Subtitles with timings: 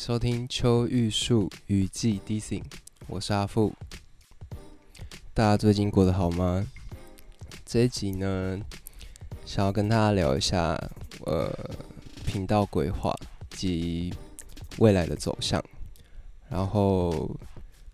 [0.00, 3.70] 收听秋玉树雨季 d i s i n g 我是阿富。
[5.34, 6.66] 大家最近过得好吗？
[7.66, 8.58] 这一集呢，
[9.44, 10.74] 想要跟大家聊一下
[11.26, 11.52] 呃
[12.24, 13.14] 频道规划
[13.50, 14.10] 及
[14.78, 15.62] 未来的走向，
[16.48, 17.36] 然后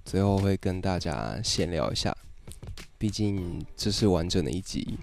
[0.05, 2.17] 最后会跟大家闲聊一下。
[2.97, 4.97] 毕竟这是完整的一集，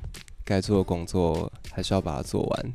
[0.46, 2.74] 该做的工作还是要把它做完。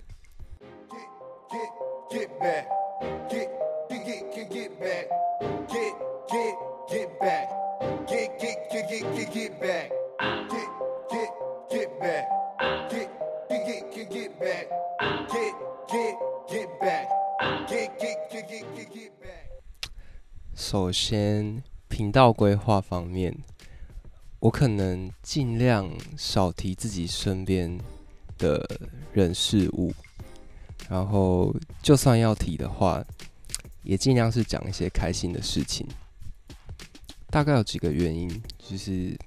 [21.09, 23.35] 先，频道规划方面，
[24.41, 27.79] 我可能尽量少提自己身边
[28.37, 28.63] 的
[29.15, 29.91] 人事物。
[30.87, 33.03] 然后，就算要提的话，
[33.83, 35.89] 也尽量是讲一些开心的事情。
[37.31, 39.19] 大概有几个原因，就是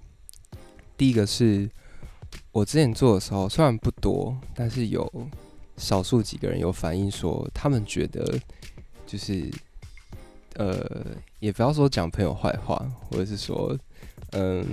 [0.96, 1.68] 第一个是
[2.52, 5.12] 我之前做的时候，虽然不多，但是有
[5.78, 8.40] 少数几个人有反映说，他们觉得
[9.08, 9.52] 就是
[10.56, 11.06] 呃，
[11.40, 12.76] 也不要说讲朋友坏话，
[13.10, 13.78] 或者是说
[14.32, 14.66] 嗯，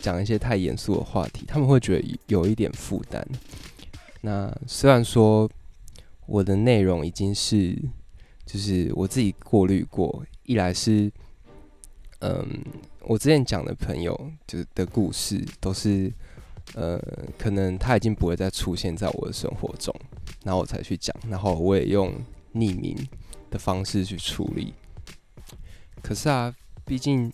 [0.00, 3.26] 讲一些太严肃的话题，他们会觉得有一点负担。
[4.20, 5.50] 那虽然说。
[6.24, 7.76] 我的内容已经是，
[8.46, 10.24] 就是我自己过滤过。
[10.44, 11.10] 一来是，
[12.20, 12.64] 嗯，
[13.00, 16.10] 我之前讲的朋友就是的故事，都是，
[16.74, 16.98] 呃，
[17.36, 19.94] 可能他已经不会再出现在我的生活中，
[20.44, 21.14] 然后我才去讲。
[21.28, 22.14] 然后我也用
[22.54, 22.96] 匿名
[23.50, 24.72] 的方式去处理。
[26.02, 26.54] 可是啊，
[26.84, 27.32] 毕竟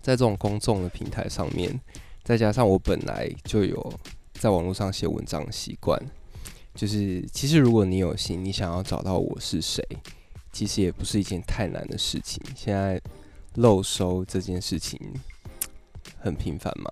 [0.00, 1.80] 在这种公众的平台上面，
[2.22, 3.92] 再加上我本来就有
[4.34, 6.00] 在网络上写文章的习惯。
[6.74, 9.82] 就是，其实如果你有心，你想要找到我是谁，
[10.52, 12.40] 其实也不是一件太难的事情。
[12.54, 13.00] 现在
[13.56, 14.98] 漏收这件事情
[16.18, 16.88] 很频繁嘛，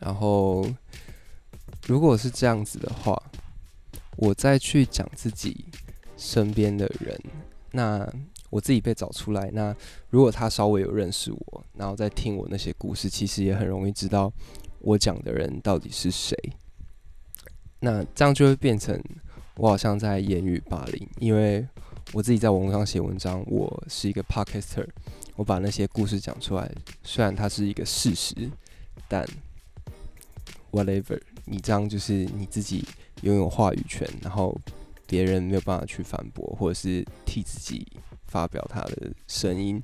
[0.00, 0.66] 然后
[1.86, 3.22] 如果是这样子的话，
[4.16, 5.66] 我再去讲自己
[6.16, 7.20] 身边的人，
[7.72, 8.10] 那
[8.50, 9.74] 我自己被找出来，那
[10.10, 14.32] 如果他稍微有认识我，然后再听我那些故事，其实也很容易知道
[14.80, 16.36] 我讲的人到底是谁。
[17.80, 19.00] 那这样就会变成
[19.56, 21.66] 我好像在言语霸凌，因为
[22.12, 24.86] 我自己在网络上写文章，我是一个 podcaster，
[25.36, 26.70] 我把那些故事讲出来，
[27.02, 28.50] 虽然它是一个事实，
[29.06, 29.28] 但
[30.72, 32.84] whatever，你这样就是你自己
[33.22, 34.58] 拥有话语权，然后
[35.06, 37.86] 别人没有办法去反驳，或者是替自己
[38.28, 39.82] 发表他的声音，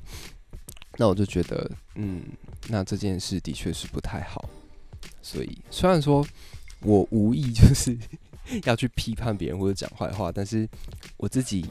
[0.99, 2.23] 那我就觉得，嗯，
[2.69, 4.49] 那这件事的确是不太好，
[5.21, 6.25] 所以虽然说。
[6.87, 7.97] 我无意就是
[8.65, 10.69] 要去批判别人或者讲坏话，但是
[11.17, 11.65] 我自己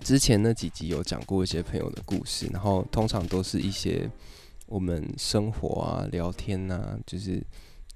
[0.00, 4.10] 之前那几集有讲过一些朋友的故事，然后通常都是一些
[4.64, 7.44] 我们生活啊、聊天啊，就是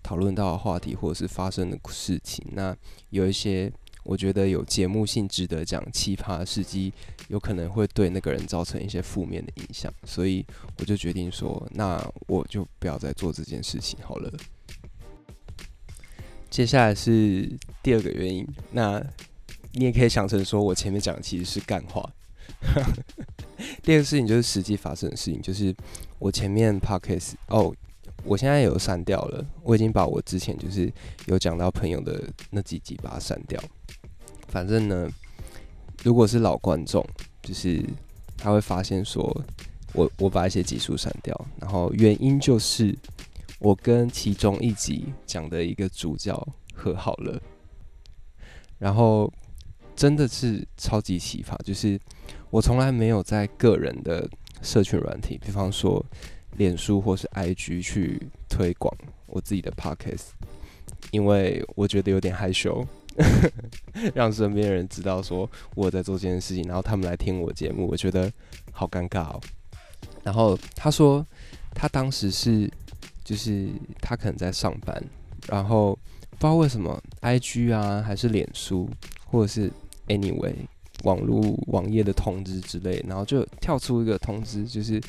[0.03, 2.47] 讨论到的话题或者是发生的事情。
[2.53, 2.77] 那
[3.09, 3.73] 有一些
[4.07, 6.93] 我觉得有节目性值得讲奇葩事迹，
[7.27, 10.47] 有可能会对那个人造成一些负面的影响，所以
[10.79, 14.33] 我就决定说，那我就不要再做这件事情好了。
[16.49, 17.51] 接下来是
[17.83, 19.05] 第二个原因，那
[19.73, 22.09] 你也可以想成说我前面讲的其实是干话。
[23.83, 25.75] 第二个事情就是实际发生的事情，就是
[26.21, 27.75] 我前面 podcast 哦，
[28.23, 30.91] 我现在有删掉了，我已经把我之前就是
[31.27, 33.61] 有讲到朋友的那几集把它删掉。
[34.57, 35.07] 反正呢，
[36.03, 37.07] 如果是老观众，
[37.43, 37.85] 就是
[38.39, 39.23] 他会发现说
[39.93, 42.97] 我我把一些集数删掉，然后原因就是。
[43.59, 46.35] 我跟其中一集讲的一个主角
[46.75, 47.41] 和好了，
[48.79, 49.33] 然后
[49.95, 51.99] 真的是超级奇葩，就是
[52.51, 54.29] 我从来没有在个人的
[54.61, 56.05] 社群软体，比方说
[56.59, 58.95] 脸书或是 IG 去推广
[59.27, 60.27] 我自己的 Podcast，
[61.11, 62.87] 因为我觉得有点害羞，
[64.15, 68.31] 让身边人知道说我在做这件事情，然后他们来听我节目，我觉得
[68.73, 69.41] 好尴尬哦。
[70.23, 71.27] 然后他说
[71.75, 72.71] 他当时是。
[73.27, 73.69] 就是
[74.01, 75.03] 他可能在上班，
[75.49, 75.99] 然后
[76.31, 78.89] 不知道为什么，IG 啊，还是脸书，
[79.25, 79.69] 或者是
[80.07, 80.55] anyway，
[81.03, 85.03] 网络网页的通知之类，然后就跳出一个通知，就是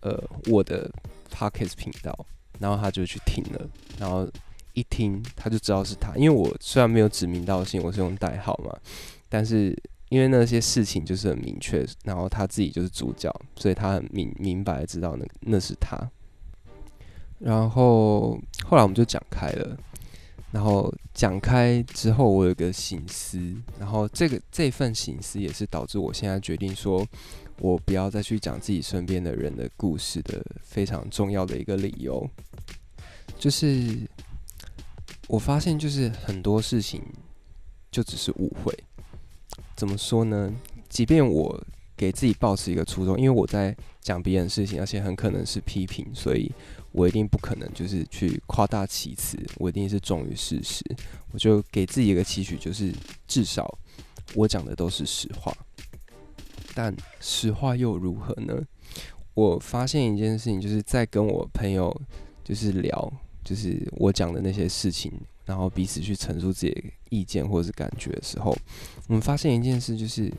[0.00, 0.90] 呃我的
[1.32, 2.26] Podcast 频道，
[2.58, 3.66] 然后他就去听了，
[3.98, 4.28] 然后
[4.78, 8.76] 一听他就知道是他，因为我虽然没有指名道姓，我是用代号嘛，
[9.28, 9.76] 但是
[10.08, 16.10] 因为那些事情就是很明确，然后他自己就是主角，所以他很明明白知道那那是他，
[17.38, 19.76] 然后后来我们就讲开了。
[20.50, 23.38] 然后讲开之后，我有个醒思，
[23.78, 27.06] 然后这个这份醒思也是导致我现在决定说，
[27.58, 32.26] 我不要再去讲自己身边的人的故事的非常重要的一个理由，
[33.38, 34.08] 就是
[35.28, 37.00] 我发现就是很多事情
[37.92, 38.76] 就只是误会，
[39.76, 40.52] 怎么说呢？
[40.88, 41.64] 即便我
[41.96, 46.50] 给自己保持一个初衷，因为我在讲别人的事情，而且很可能是批评，所以。
[46.90, 50.82] 我一定不可能就是去夸大其词，我一定是忠于事实。
[51.30, 52.92] 我就给自己一个期许，就是
[53.28, 53.78] 至少
[54.34, 55.54] 我讲的都是实话。
[56.74, 58.66] 但实话又如何呢？
[59.34, 61.94] 我发现一件事情，就是在跟我朋友
[62.42, 63.12] 就是聊，
[63.48, 65.10] 就是我讲的那些事情，
[65.46, 68.54] 然后彼此去陈述自己的意见或者是感觉的时候，
[69.06, 70.30] 我们发现一件事，就是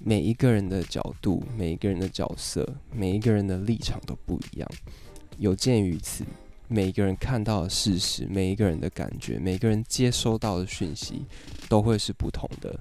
[0.00, 4.68] 每一个人的角度、每一个人的角色、每一个人的立场都不一样。
[5.38, 6.24] 有鉴于此，
[6.66, 11.22] 每一个人看到的事实，每一个人的感觉，每个人接收到的讯息，
[11.68, 12.76] 都会是不同的。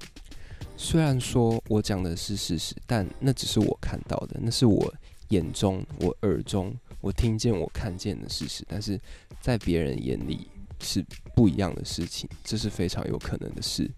[0.76, 4.92] 虽然说我讲的是事实，但那只是我看到的，那是我
[5.30, 8.64] 眼中、我耳中、我听见、我看见的事实。
[8.68, 9.00] 但是
[9.48, 10.46] 在别人眼里
[10.82, 11.02] 是
[11.34, 13.90] 不一样的事情，这是非常有可能的事。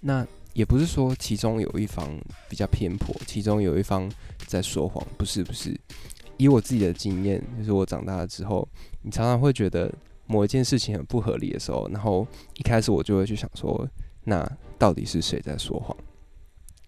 [0.00, 2.18] 那也不是说其中有一方
[2.48, 4.10] 比较偏颇，其中有一方
[4.48, 5.72] 在说谎，不是，不是。
[6.36, 8.68] 以我自己的经验，就是我长大了之后，
[9.02, 9.88] 你常常会觉得
[10.26, 12.26] 某一件事情很不合理的时候，然后
[12.56, 13.88] 一开始我就会去想说，
[14.24, 14.44] 那
[14.76, 15.96] 到底是谁在说谎？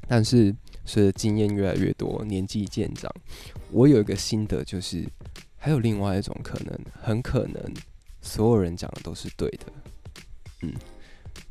[0.09, 0.53] 但是
[0.85, 3.09] 随着经验越来越多，年纪渐长，
[3.71, 5.09] 我有一个心得，就是
[5.59, 7.63] 还有另外一种可能，很可能
[8.23, 9.67] 所有人讲的都是对的，
[10.63, 10.73] 嗯，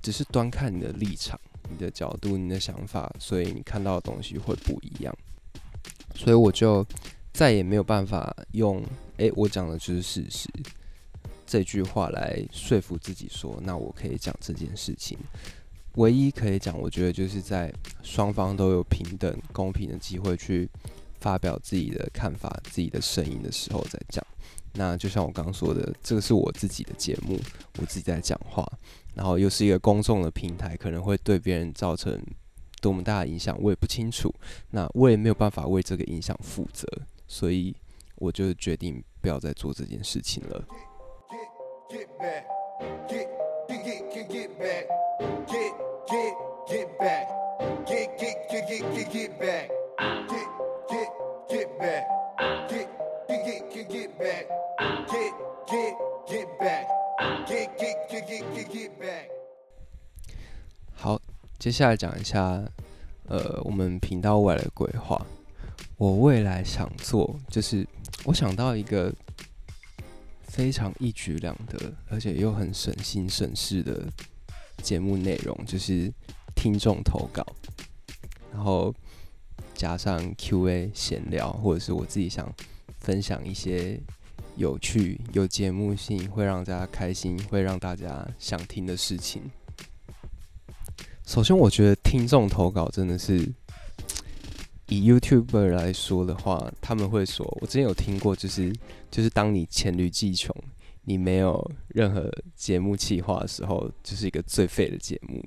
[0.01, 1.39] 只是端看你的立场、
[1.69, 5.15] 你的角度、你的想法，所以你看到的东西会不一样，
[6.15, 6.83] 所以我就。
[7.33, 8.83] 再也没有办法用
[9.17, 10.49] “诶，我讲的就是事实”
[11.45, 15.15] 这句话来说服自己说，那我可以讲这件事情。
[15.97, 17.71] 唯一可以讲，我觉得就是在
[18.01, 20.67] 双方都有平等、公平的机会去
[21.19, 24.25] 发表自己的看法、自己的声音的时候再讲。
[24.73, 27.39] 那就像我刚刚说的，这个是我自己的节目，
[27.79, 28.63] 我自己在讲话，
[29.15, 32.21] 然后又是一个公众的平台，可能会对别人造成
[32.79, 34.31] 多么大的影响，我也不清楚。
[34.69, 36.87] 那我也没有办法为这个影响负责。
[37.27, 37.75] 所以，
[38.15, 40.63] 我就决定不要再做这件事情了。
[61.59, 62.63] 接下来讲一下，
[63.25, 65.25] 呃，我们频道未来的规划。
[65.97, 67.85] 我未来想做，就是
[68.23, 69.11] 我想到一个
[70.43, 74.07] 非常一举两得，而且又很省心省事的
[74.83, 76.13] 节目内容，就是
[76.55, 77.43] 听众投稿，
[78.53, 78.93] 然后
[79.73, 82.53] 加上 Q&A 闲聊，或者是我自己想
[82.99, 83.99] 分享一些
[84.55, 89.41] 有趣、有节目性、会让大家开心、会让大家想听的事情。
[91.27, 93.53] 首先，我觉得听众投稿真的是。
[94.87, 98.73] 以 YouTuber 来说的话，他们会说，我之前有听过，就是
[99.11, 100.55] 就是当你黔驴技穷，
[101.03, 105.43] 你没有任何节目企划的时候，就是一个最废的节目。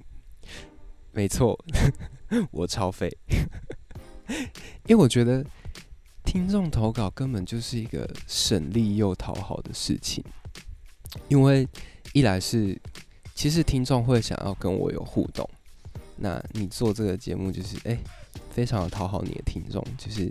[1.13, 1.59] 没错，
[2.53, 3.11] 我超废，
[4.87, 5.43] 因为我觉得
[6.27, 10.23] 听众投稿根本就是一个省力又讨好的事情，
[11.29, 11.67] 因为
[12.13, 12.79] 一来是
[13.35, 15.49] 其实听众会想要跟我有互动，
[16.21, 17.99] 那你做这个节目就是哎。
[18.51, 20.31] 非常讨好你的听众，就是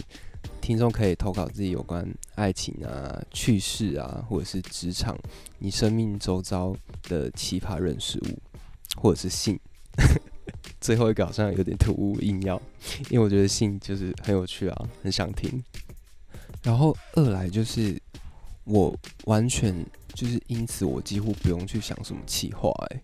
[0.62, 5.18] 听众可以投稿自己有关爱情啊、趣事啊，或者是职场、
[5.58, 8.40] 你生命周遭的奇葩人事物，
[8.96, 9.60] 或者是性。
[10.80, 12.62] 最后一个好像有点突兀，硬要，
[13.10, 15.62] 因为我觉得性就是很有趣啊，很想听。
[16.64, 18.02] 然后二来就是
[18.64, 19.76] 我完全
[20.14, 23.02] 就是因此我几乎不用去想什么企划，哎，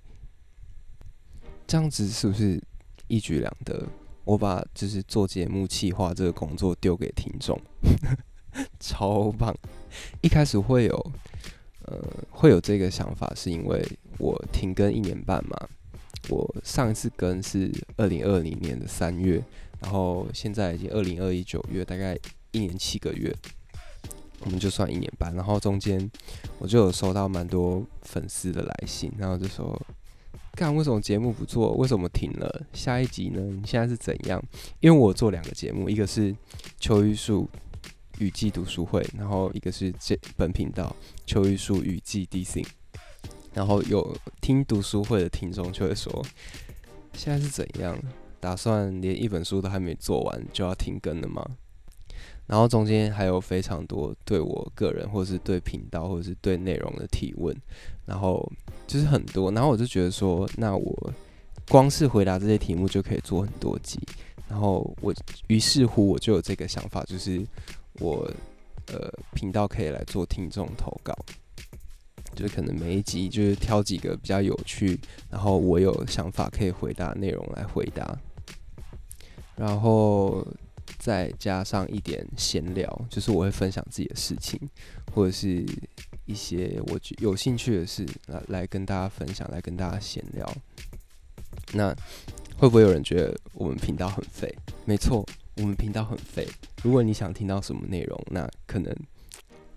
[1.67, 2.61] 这样子是不是
[3.07, 3.87] 一举两得？
[4.23, 7.61] 我把就是做节目企划这个工作丢给听众，
[8.79, 9.55] 超棒！
[10.21, 11.11] 一开始会有
[11.83, 15.55] 呃会有这个想法，是因为我停更一年半嘛，
[16.29, 19.39] 我上一次更是二零二零年的三月，
[19.79, 22.17] 然后现在已经二零二一九月，大概
[22.51, 23.31] 一年七个月，
[24.39, 25.35] 我们就算一年半。
[25.35, 26.09] 然后中间
[26.57, 29.79] 我就有收到蛮多粉丝的来信，然后就说
[30.55, 31.73] ：“干，为什么节目不做？
[31.73, 32.65] 为什么停了？
[32.73, 33.41] 下一集呢？
[33.41, 34.41] 你现在是怎样？”
[34.79, 36.33] 因为我做两个节目，一个是
[36.79, 37.49] 秋玉树
[38.19, 40.95] 雨季读书会，然后一个是这本频道
[41.25, 42.65] 秋玉树雨季 DC。
[43.53, 46.25] 然后有听读书会的听众就会说
[47.13, 47.97] ：“现在是怎样？
[48.39, 51.45] 打算连一本书都还没做完就要停更了吗？”
[52.47, 57.55] 然后中间还有非常多对我个人，或是对频道，或是对内容的提问，
[58.05, 58.51] 然后
[58.95, 59.51] 就是很多。
[59.51, 61.13] 然后我就觉得说，那我
[61.67, 63.99] 光是回答这些题目就可以做很多集。
[64.47, 65.13] 然后我
[65.47, 67.45] 于是乎我就有这个想法，就是
[67.99, 68.31] 我
[68.87, 71.13] 呃频道可以来做听众投稿。
[72.33, 74.99] 就是可能每一集就是挑几个比较有趣，
[75.29, 78.17] 然后我有想法可以回答内容来回答，
[79.55, 80.45] 然后
[80.97, 84.59] 再加上一点闲聊，就是我会分享自己的事情，
[85.13, 85.65] 或者是
[86.25, 90.51] 一些我觉有兴趣的事来来跟大家分享，来跟大家闲聊。
[91.73, 91.95] 那
[92.57, 94.53] 会不会有人觉得我们频道很废？
[94.85, 95.25] 没错，
[95.57, 96.47] 我们频道很废。
[96.83, 98.95] 如果你想听到什么内容，那可能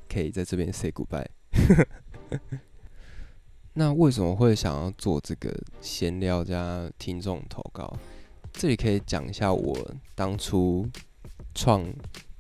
[0.09, 1.27] 可以在这边 say goodbye。
[3.75, 7.97] 那为什么会想要做这个闲聊加听众投稿？
[8.53, 10.89] 这里可以讲一下我当初
[11.55, 11.87] 创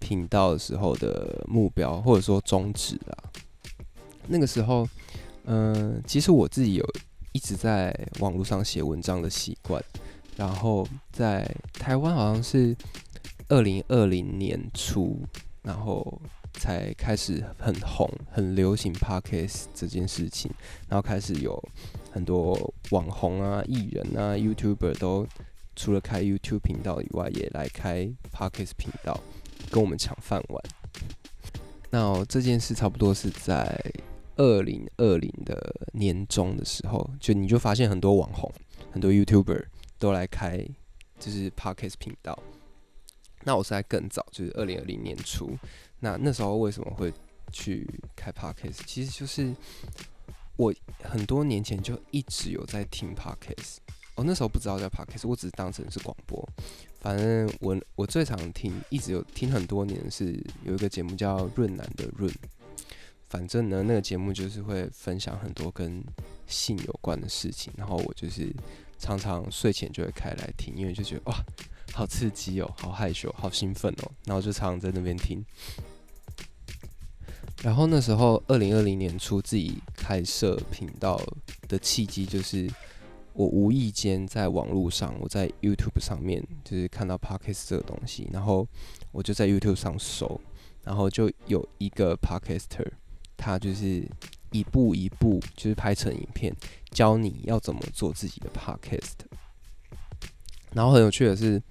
[0.00, 3.30] 频道的时候的目标，或者说宗旨啊。
[4.28, 4.88] 那个时候，
[5.44, 6.84] 嗯、其实我自己有
[7.32, 9.82] 一直在网络上写文章的习惯，
[10.36, 12.76] 然后在台湾好像是
[13.48, 15.20] 二零二零年初，
[15.62, 16.20] 然后。
[16.54, 20.50] 才开始很红、很流行 Podcast 这件事情，
[20.88, 21.62] 然后开始有
[22.10, 25.24] 很多网红啊、艺人啊、YouTuber 都
[25.76, 29.20] 除了开 YouTube 频道以外，也来开 Podcast 频道，
[29.70, 30.64] 跟我们抢饭碗。
[31.90, 33.80] 那这件事差不多是在
[34.38, 38.50] 二零二零的年中的时候，就你就发现很多网红、
[38.90, 39.66] 很多 YouTuber
[39.98, 40.64] 都来开
[41.18, 42.38] 就是 Podcast 频道。
[43.44, 45.56] 那我是在更早，就是二零二零年初。
[46.00, 47.12] 那那时候为什么会
[47.52, 48.80] 去开 Podcast？
[48.86, 49.54] 其实就是
[50.56, 53.78] 我很多年前就一直有在听 Podcast。
[54.14, 56.48] 我那时候不知道叫 Podcast，我只是当成是广播。
[57.00, 62.30] 反正我我最常听，一直有听很多年是有一个节目叫《润南的润》。
[63.28, 66.02] 反正呢，那个节目就是会分享很多跟
[66.46, 68.52] 性有关的事情，然后我就是
[68.98, 71.34] 常常睡前就会开来听，因为就觉得哇。
[71.94, 75.42] 好刺激哦，好害羞，好兴奋哦，然后就常常在那边听。
[77.62, 81.20] 然后那时候，二零二零年初自己开设频道
[81.66, 82.70] 的契机，就是
[83.32, 88.68] 我无意间在网络上，我在 YouTube 上面就是看到 Podcast 这个东西，然后
[89.10, 90.40] 我就在 YouTube 上搜，
[90.84, 92.86] 然后就有一个 Podcaster，
[93.38, 94.06] 他就是
[94.50, 96.54] 一步一步就是拍成影片，
[96.90, 99.14] 教你要怎么做自己的 Podcast。
[100.74, 101.62] 然后很有趣的是，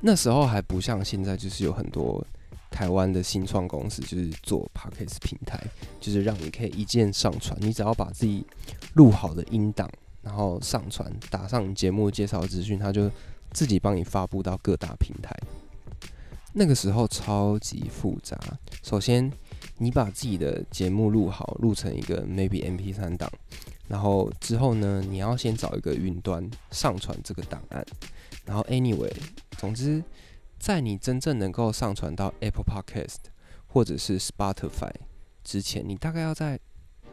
[0.00, 2.26] 那时候还不像现在，就是有很多
[2.70, 5.62] 台湾的新创公司，就是做 Podcast 平台，
[6.00, 8.46] 就是让你可以一键上传，你只要把自己
[8.94, 9.90] 录好的音档，
[10.22, 13.10] 然后上传，打上节目介绍资讯，它就
[13.52, 15.36] 自己帮你发布到各大平台。
[16.54, 18.38] 那个时候超级复杂，
[18.82, 19.30] 首先
[19.78, 23.30] 你把自己的节目录好，录成一个 maybe MP3 档，
[23.86, 27.84] 然后之后呢，你要先找一个云端上传这个档案。
[28.44, 29.12] 然后，anyway，
[29.56, 30.02] 总之，
[30.58, 33.30] 在你真正能够上传到 Apple Podcast
[33.66, 34.92] 或者是 Spotify
[35.44, 36.58] 之前，你大概要在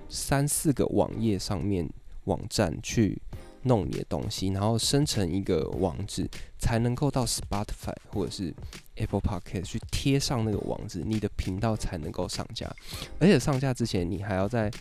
[0.09, 1.89] 三四个网页上面
[2.23, 3.21] 网站去
[3.65, 8.53] 弄你的东西，然后生成一个网址，才能够到 Spotify 或者是
[8.95, 12.73] Apple Podcast 去贴上那个网址，你的频道才能够上架。
[13.19, 14.71] 而且上架之前，你还要在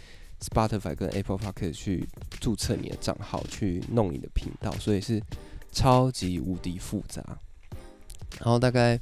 [0.41, 2.09] Spotify 跟 Apple Podcast 去
[2.41, 5.23] 注册你的账号，去弄你的频道，所以是。
[5.77, 7.21] 超级无敌复杂，
[8.39, 8.97] 然后大概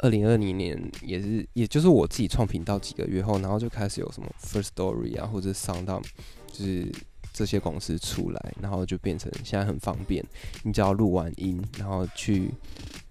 [0.00, 6.04] 二零二零年也是，也就是我自己创频道几个月后，然后就开始有什么 First Story 啊，或者 SoundOn，
[6.52, 6.92] 就是
[7.36, 10.24] 这些公司出来，然后就变成现在很方便，
[10.62, 12.50] 你只要录完音，然后去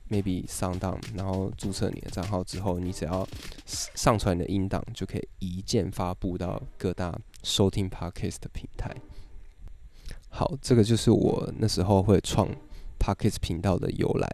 [0.09, 3.27] maybe SoundOn，然后注册你的账号之后，你只要
[3.67, 8.91] 上传你的音档，就可以一键发布到各大收听 Podcast 的平台。
[10.29, 12.49] 好，这个就是我那时候会创。
[12.97, 14.27] Podcast 频道的由来，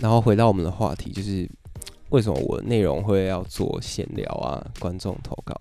[0.00, 1.48] 然后回到我们的话题，就是
[2.10, 4.64] 为什么我内容会要做闲聊啊？
[4.78, 5.60] 观众投稿，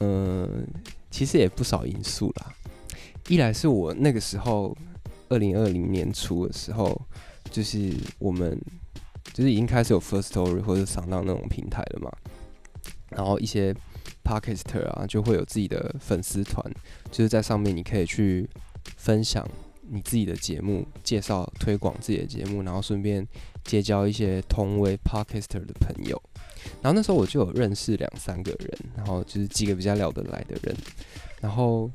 [0.00, 0.66] 嗯，
[1.14, 2.52] 其实也不少因素啦。
[3.28, 4.76] 一来是我那个时候
[5.28, 7.00] 二零二零年初的时候，
[7.52, 8.60] 就是我们
[9.32, 12.10] 就是已经开始有 First Story 或者上当那种平台了嘛，
[13.10, 13.72] 然后一些
[14.24, 16.68] Podcaster 啊就会有自己的粉丝团，
[17.12, 18.50] 就是在上面你可以去
[18.96, 19.48] 分享
[19.88, 23.24] 你自己的节目，介绍推广自己的节目，然后顺便
[23.62, 26.20] 结交一些同为 Podcaster 的朋友。
[26.82, 30.76] 然后那时候我就有认识两三个人，然后就是几个比较聊得来的人，
[31.40, 31.90] 然后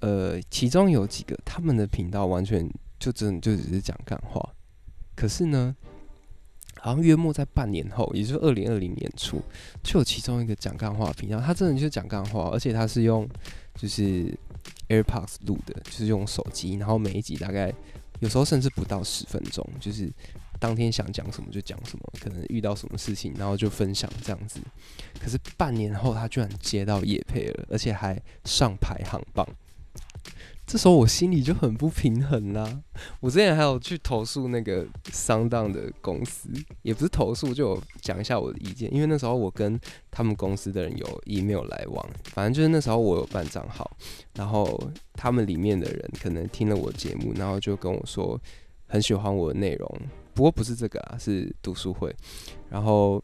[0.00, 2.68] 呃，其中有几个他们的频道完全
[2.98, 4.40] 就真的就只是讲干话，
[5.14, 5.74] 可是呢，
[6.78, 9.42] 好像约莫在半年后，也就是二零二零年初，
[9.82, 13.28] 就有其中一个讲干话频道，他真的就讲干话，而且他是用
[13.74, 14.32] 就是
[14.88, 17.72] AirPods 录的，就是用手机，然后每一集大概
[18.20, 20.10] 有时候甚至不到十分钟，就是。
[20.60, 24.60] 当天想讲什么就讲什么，可能遇到什么事情，然后就分享这样子。
[25.18, 29.44] 可是半年后，他居然接到叶配了，而且还上排行榜。
[30.66, 32.80] 这时候我心里就很不平衡啦、
[33.18, 36.48] 我之前还有去投诉那个商档的公司，
[36.82, 38.92] 也不是投诉，就讲一下我的意见。
[38.94, 39.80] 因为那时候我跟
[40.12, 43.90] 他们公司的人有 email 来往，反正就是那时候我有办账号，
[44.34, 44.80] 然后
[45.14, 48.40] 他们里面的人可能听了我节目，然后就跟我说
[48.86, 50.00] 很喜欢我的内容。
[50.40, 52.10] 不过不是这个啊，是读书会，
[52.70, 53.22] 然后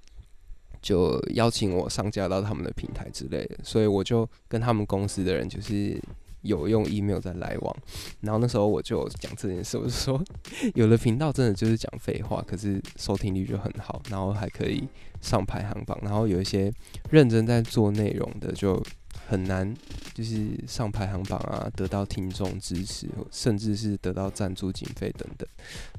[0.82, 5.98] 就邀请我上架到他们的平台之类的，所以我就跟他们公司的人就是
[6.42, 7.76] 有用 email 在来往，
[8.20, 10.22] 然后那时候我就讲这件事，我就说
[10.76, 14.86] 有的频道真的就是讲废话，可是收听率就很好，然后还可以
[15.22, 16.70] 上排行榜，然后有一些
[17.08, 18.82] 认真在做内容的就。
[19.28, 19.74] 很难，
[20.14, 25.48] 就是上排行榜啊，得到听众支持，甚至是得到赞助经费等等。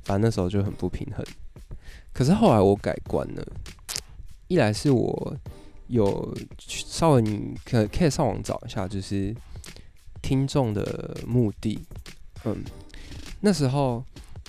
[0.05, 1.25] 反正那时候就很不平衡。
[2.13, 3.45] 可是后来我改观了，
[4.47, 5.35] 一来是我
[5.87, 9.35] 有稍微你可可以上网找一下，就是
[10.21, 11.79] 听众的目的。
[12.45, 12.63] 嗯，
[13.41, 14.01] 那时候，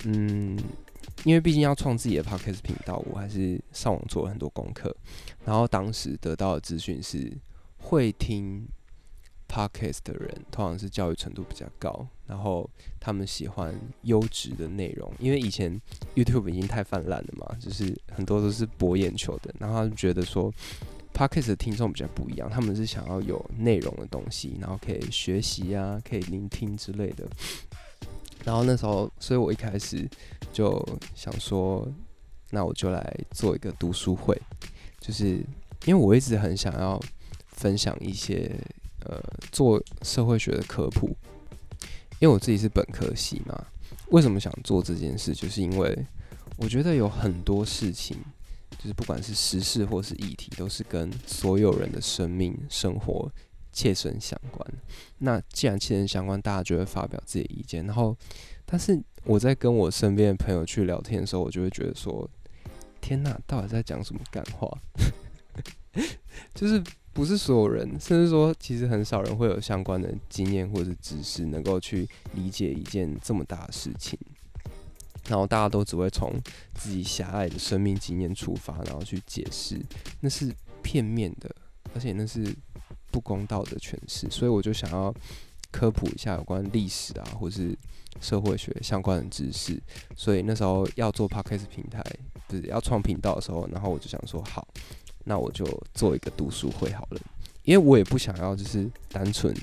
[0.05, 0.57] 嗯，
[1.25, 4.95] 因为毕竟要创自己的 podcast 频道，我还是上网做了很多功课。
[5.43, 7.29] 然后当时得到的资讯是。
[7.81, 8.67] 会听
[9.49, 15.81] podcast 的人，通常是教育程度比较高，然后他们喜欢优质的内容，因为以前
[16.15, 20.53] YouTube 已经太泛滥了嘛，就是很多都是博眼球的，然后他们觉得说
[21.13, 27.27] podcast 的听众比较不一样，他们是想要有内容的东西，然后可以学习啊，可以聆听之类的。
[28.45, 30.07] 然后那时候，所以我一开始
[30.53, 30.81] 就
[31.15, 31.85] 想说，
[32.51, 34.39] 那我就来做一个读书会，
[34.99, 35.43] 就是
[35.85, 37.01] 因为我一直很想要。
[37.51, 38.49] 分享一些
[39.05, 41.15] 呃做社会学的科普，
[42.19, 43.65] 因为我自己是本科系嘛。
[44.09, 45.33] 为什么想做这件事？
[45.33, 46.05] 就是因为
[46.57, 48.17] 我觉得有很多事情，
[48.77, 53.31] 就是不管是时事或是议题，都是跟所有人的生命生活
[53.71, 54.67] 切身相关。
[55.19, 57.85] 那既然切身相关，大家就会发表自己的意见。
[57.85, 58.17] 然后，
[58.65, 62.27] 但是我在跟我身边的朋友去聊天的时候，我就会觉得说：
[62.99, 64.75] 天呐，到底在讲什么干话？
[66.55, 66.81] 就是。
[67.19, 74.17] 不是所有人，甚至说，其实很少人会有相关的经验或者知识，能够去理解一件这么大的事情。
[75.27, 76.33] 然后大家都只会从
[76.75, 79.77] 自己狭隘的生命经验出发，然后去解释，
[80.21, 80.49] 那是
[80.81, 81.53] 片面的，
[81.93, 82.55] 而且那是
[83.11, 84.29] 不公道的诠释。
[84.29, 85.13] 所以我就想要
[85.71, 87.77] 科普一下有关历史啊，或是
[88.21, 89.77] 社会学相关的知识。
[90.15, 92.01] 所以那时候要做 Podcast 平台，
[92.47, 94.65] 不是要创频道的时候，然后我就想说，好。
[95.29, 95.63] 那我就
[95.93, 97.21] 做一个读书会好了，
[97.61, 99.53] 因为我也不想要就是单纯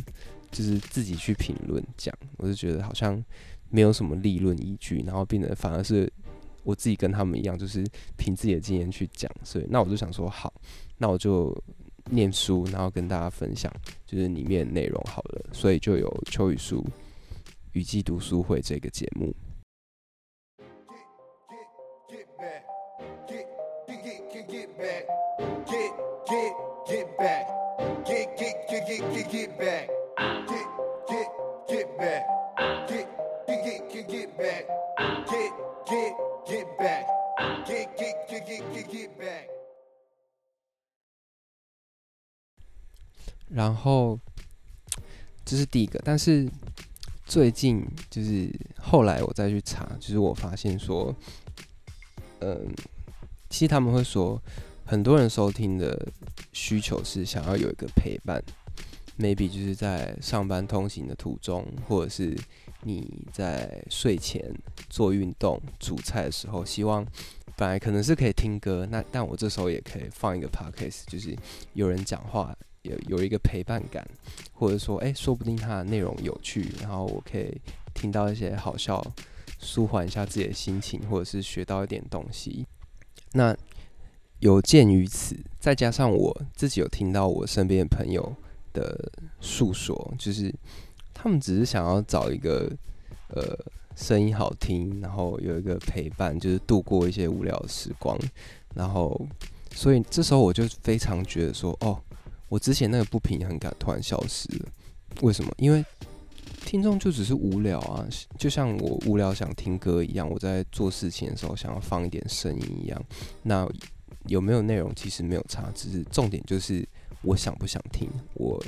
[0.53, 3.21] 就是自己去评论讲，我就觉得好像
[3.69, 6.09] 没有什么立论依据，然后变得反而是
[6.63, 7.85] 我自己跟他们一样，就是
[8.17, 10.55] 凭自己的经验去讲，所以那我就想说好，
[10.99, 11.53] 那我就
[12.11, 13.69] 念书，然后跟大家分享
[14.07, 16.87] 就是里面内容好了，所以就有秋雨书
[17.73, 19.35] 雨季读书会这个节目。
[27.19, 27.47] Back.
[28.05, 28.27] 嘅
[43.49, 44.19] 然后
[45.45, 46.49] 这是第一个，但是
[47.25, 51.15] 最近就是后来我再去查，就是我发现说，
[52.41, 52.75] 嗯，
[53.49, 54.41] 其实他们会说，
[54.85, 56.09] 很多人收听的
[56.53, 58.43] 需求是想要有一个陪伴
[59.19, 62.37] ，maybe 就是在上班通行的途中，或者是
[62.83, 64.43] 你在睡前
[64.89, 67.07] 做运动、煮菜的时候，希望
[67.57, 71.37] 本来可能是可以听歌，那但我这时候也可以放一个 podcast，就是
[71.75, 72.57] 有人讲话。
[72.83, 74.09] 有有一个陪伴感，
[74.53, 77.61] 或者说，哎、说不定它的内容有趣，然后我可以
[77.93, 79.05] 听到一些好笑，
[79.59, 82.65] 舒缓一下自己的心情，或者是学到一点东西。
[83.33, 83.53] 那
[84.41, 88.35] 有鉴于此，再加上我自己有听到我身边的朋友
[88.73, 90.55] 的诉说，就是
[91.15, 92.71] 他们只是想要找一个
[93.29, 93.59] 呃
[93.97, 98.19] 声音好听，然后有一个陪伴，就是度过一些无聊的时光。
[98.75, 99.19] 然后，
[99.75, 101.99] 所以这时候我就非常觉得说，哦，
[102.51, 104.69] 我之前那个不平衡感突然消失了。
[105.23, 105.51] 为什么？
[105.57, 105.83] 因为
[106.67, 108.07] 听众就只是无聊啊，
[108.39, 113.03] 就像我无聊想听歌一样，我在做事情的时候想要放一点声音一样。
[113.43, 113.67] 那
[114.29, 116.87] 有没有内容其实没有差，只是重点就是
[117.23, 118.63] 我想不想听，我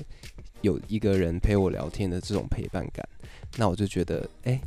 [0.61, 3.09] 有一个人陪我聊天的这种陪伴感，
[3.57, 4.61] 那我就觉得，哎，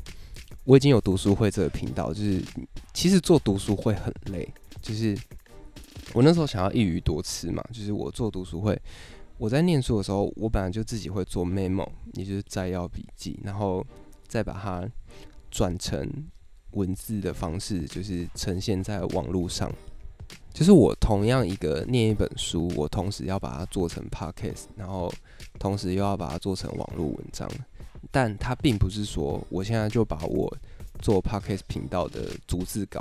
[0.64, 2.42] 我已经有读书会这个频道，就是
[2.94, 4.48] 其实做读书会很累，
[4.82, 5.18] 就是
[6.14, 8.80] 我那时候想要一鱼多吃嘛，就是我做读书会，
[9.38, 13.86] 我在念书的时候，我本来就自己会做 memo，也就是摘要笔记，然后
[14.28, 14.90] 再把它
[15.50, 16.10] 转成
[16.72, 19.70] 文字的方式，就是呈现在网络上。
[20.54, 25.12] 就是我同样一个念一本书，我同时要把它做成 podcast，然后
[25.58, 27.50] 同时又要把它做成网络文章。
[28.12, 30.52] 但它并不是说我现在就把我
[31.02, 33.00] 做 podcast 频道的逐字稿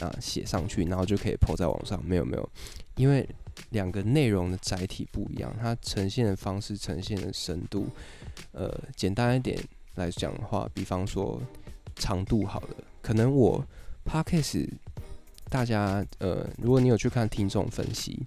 [0.00, 2.02] 啊写上去，然后就可以 po 在网上。
[2.04, 2.50] 没有没有，
[2.96, 3.28] 因为
[3.70, 7.86] 两个内容的载体不一样，它呈现的方式、呈现的深度，
[8.52, 9.56] 呃，简单一点
[9.94, 11.40] 来讲的话，比方说
[11.94, 13.64] 长度好了，可能我
[14.04, 14.68] podcast。
[15.48, 18.22] 大家呃，如果你有去看听众分析，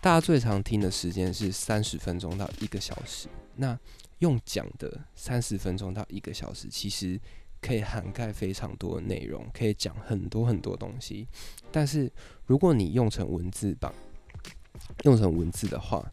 [0.00, 3.28] 大家最常听的时间是三十分钟到一个小时。
[3.56, 3.78] 那
[4.18, 7.18] 用讲的三十分钟到一个小时，其实
[7.60, 11.26] 可以涵盖非常多的内容，可以讲很多很多东西。
[11.70, 12.10] 但是
[12.46, 13.92] 如果你用成文字版，
[15.04, 16.04] 用成文字的话，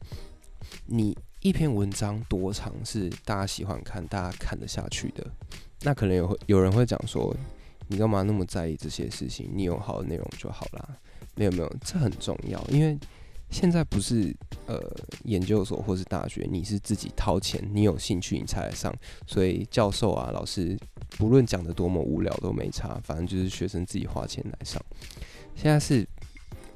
[0.85, 5.25] 你一篇文章多长是大家喜欢看、大家看得下去的？
[5.81, 7.35] 那可能有会有人会讲说。
[7.89, 9.49] 你干嘛那么在意这些事情？
[9.53, 10.97] 你有好的内容就好啦。
[11.35, 12.97] 没有没有，这很重要，因为
[13.49, 14.35] 现在不是
[14.67, 14.79] 呃
[15.23, 18.93] 研究所或是大学，你是自己掏钱，你有兴趣你才来上。
[19.25, 20.77] 所以教授啊、老师，
[21.17, 24.83] 不论讲得多么无聊都没差，反正就是学生自己花钱来上。
[25.55, 26.05] 现在是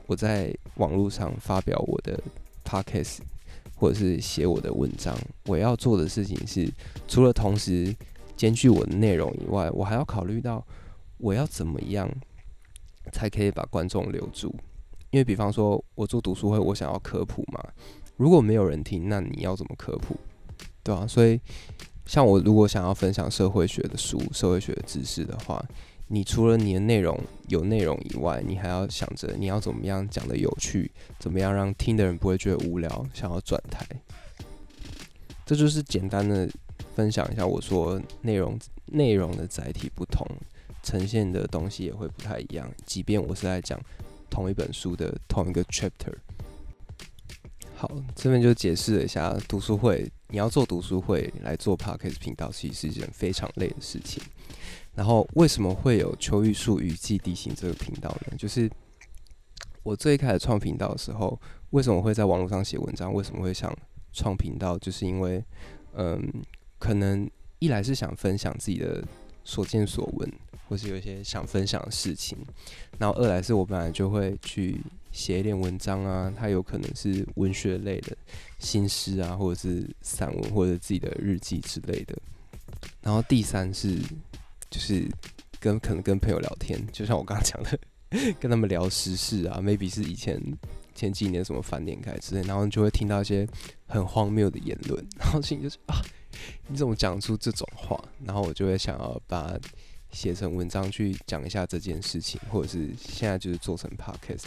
[0.08, 2.17] 我在网络上发表我的
[2.63, 3.17] podcast，
[3.76, 5.13] 或者是写我的文章，
[5.45, 6.71] 我要做的事情是，
[7.08, 7.93] 除了同时
[8.38, 10.65] 兼具我的内容以外，我还要考虑到。
[11.24, 12.10] 我要怎么样
[13.14, 14.54] 才可以把观众留住？
[15.10, 17.64] 因为比方说，我做读书会，我想要科普嘛。
[18.18, 20.18] 如果没有人听，那你要怎么科普？
[20.84, 21.40] 对啊，所以，
[22.06, 25.64] 像我如果想要分享社会学的书、社会学的知识的话，
[26.10, 33.88] 你除了你的内容有内容以外，你还要想着你要怎么样讲得有趣，怎么样让听的人不会觉得无聊，想要转台。
[35.46, 36.50] 这就是简单的
[36.94, 40.28] 分享一下，我说内容内容的载体不同。
[40.84, 43.80] 呈现的东西也会不太一样，即便我是在讲
[44.30, 46.13] 同一本书的同一个 chapter。
[47.76, 54.22] 好，这边就解释了一下读书会，你要做读书会来做 podcast 频道，其实是一件非常累的事情。
[54.93, 58.38] 然后为什么会有秋玉树雨季地形这个频道呢？
[58.38, 58.69] 就是
[59.82, 61.39] 我最开始创频道的时候，
[61.72, 63.12] 为什么会在网络上写文章？
[63.13, 63.76] 为什么会想
[64.12, 64.78] 创频道？
[64.78, 65.43] 就是因为，
[65.93, 66.32] 嗯，
[66.78, 69.04] 可能一来是想分享自己的
[69.43, 70.32] 所见所闻。
[70.69, 72.38] 或是有一些想分享的事情，
[72.97, 74.79] 然后二来是我本来就会去
[75.12, 78.15] 写一点文章啊，它有可能是文学类的
[78.60, 82.17] 新诗啊，或者是散文，或者自己的日记之类的。
[83.01, 83.99] 然后第三是
[84.71, 85.06] 就是
[85.60, 87.77] 跟可能跟朋友聊天，就像我刚刚讲的，
[88.39, 90.41] 跟他们聊时事啊，maybe 是以前
[90.95, 93.47] 前几年什么翻脸开之类，然后你就会听到一些
[93.86, 96.01] 很荒谬的言论，然后心里就是啊，
[96.67, 98.02] 你怎么讲出这种话？
[98.26, 99.58] 然后我就会想要把。
[100.13, 104.43] 写成文章去讲一下这件事情，或者是现在就是做成 podcast。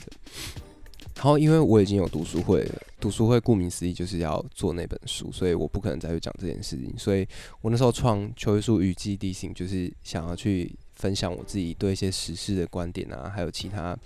[1.17, 6.97] 然后因为我已经有读书会了，读书会顾名思义就是要做那本书，所以我不可能再去讲这件事情。
[6.97, 7.27] 所以
[7.63, 13.99] 我那时候创秋玉树雨季地形，就是想要去分享我自己对一些时事的观点啊，还有其他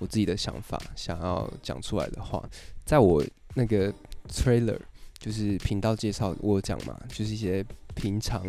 [0.00, 2.42] 我自己的想法，想要讲出来的话，
[2.84, 3.94] 在我那个
[4.28, 4.80] trailer
[5.26, 7.64] 就是频道介绍我讲嘛，就是一些
[7.96, 8.46] 平常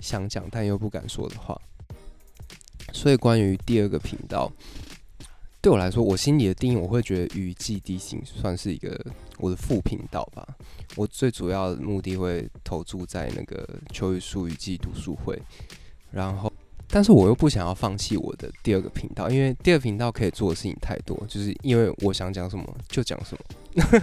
[0.00, 1.60] 想讲但又不敢说的话。
[2.94, 4.50] 所以，关于第二个频道，
[5.60, 8.98] 对我来说，我心里的定义，我会觉得雨季地形算是一个
[9.36, 10.56] 我的副频道吧。
[10.94, 15.38] 我最主要的目的会投注在那个秋雨树雨季读书会，
[16.10, 16.50] 然后，
[16.88, 24.00] 但是我又不想要放弃我的第二个频道，因为第二频道可以做的事情太多，就是因为我想讲什么就讲什么。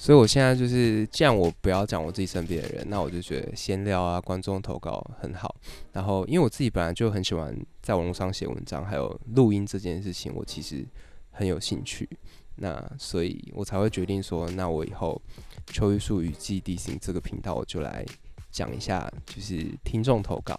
[0.00, 5.54] 所以我现在就是，既然我不要讲我自己身边的人，那我就觉得闲聊啊，观众投稿很好。
[5.92, 10.86] 然后，因为我自己本来就很喜欢在网络上写文章，还有录音这件事情，我其实
[11.30, 12.08] 很有兴趣。
[12.56, 15.20] 那所以，我才会决定说，那我以后
[15.66, 18.02] 秋玉树雨季地形这个频道，我就来
[18.50, 20.58] 讲一下，就是听众投稿，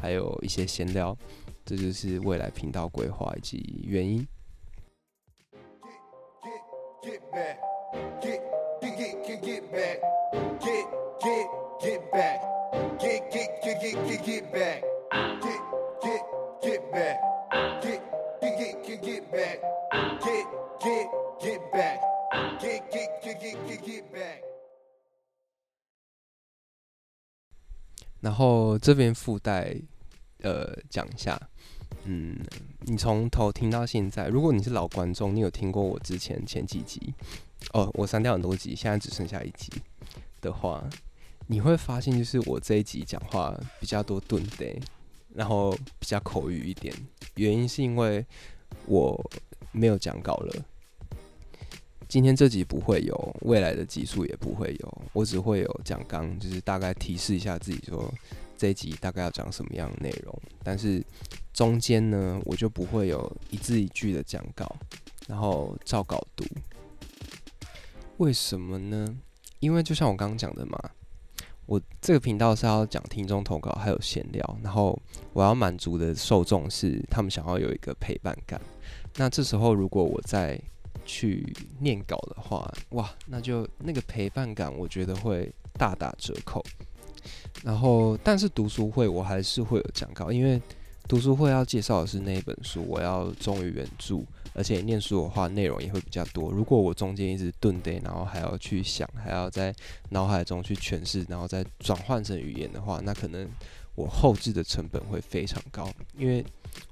[0.00, 1.16] 还有一些闲聊，
[1.64, 4.26] 这就是未来频道规划以及原因。
[28.20, 29.74] 然后这边附带，
[30.42, 31.40] 呃，讲一下，
[32.04, 32.36] 嗯，
[32.80, 37.14] 你从头听到现在，如果你是老观众，你有听过我之前前几集，
[37.72, 39.70] 哦，我删掉很多集，现在只剩下一集
[40.40, 40.88] 的话，
[41.46, 44.66] 你会发现就是我这一集讲话比较多顿的，
[45.34, 46.94] 然后比较口语一点，
[47.36, 48.24] 原因是因为
[48.86, 49.30] 我
[49.72, 50.64] 没有讲稿了。
[52.08, 58.12] 今天这集不会有，未来的集数也不会有，我只会有讲纲，就是大概提示一下自己说
[58.58, 60.36] 这一集大概要讲什么样的内容。
[60.64, 61.00] 但是
[61.52, 64.74] 中间呢，我就不会有一字一句的讲稿，
[65.28, 66.44] 然后照稿读。
[68.20, 69.16] 为什么呢？
[69.60, 70.78] 因为就像我刚刚讲的嘛，
[71.64, 75.00] 我这个频道是要讲听众投稿还有闲聊，然后
[75.32, 78.60] 我要满足的受众是他们想要有一个陪伴感。
[79.16, 80.60] 那这时候如果我在
[81.06, 86.62] 去念稿的话，哇，那就那个陪伴感，我觉得会大打折扣。
[87.64, 90.60] 然后，但是读书会我还是会有讲稿，因为
[91.08, 94.22] 读书会要介绍的是那一本书，我要忠于原著，
[94.60, 96.50] 而且念书的话内容也会比较多。
[96.50, 99.74] 如果我中间一直顿呆，然后还要去想，还要在
[100.10, 103.48] 脑海中去诠释，然后再转换成语言的话，那可能
[103.94, 106.44] 我后置的成本会非常高，因为。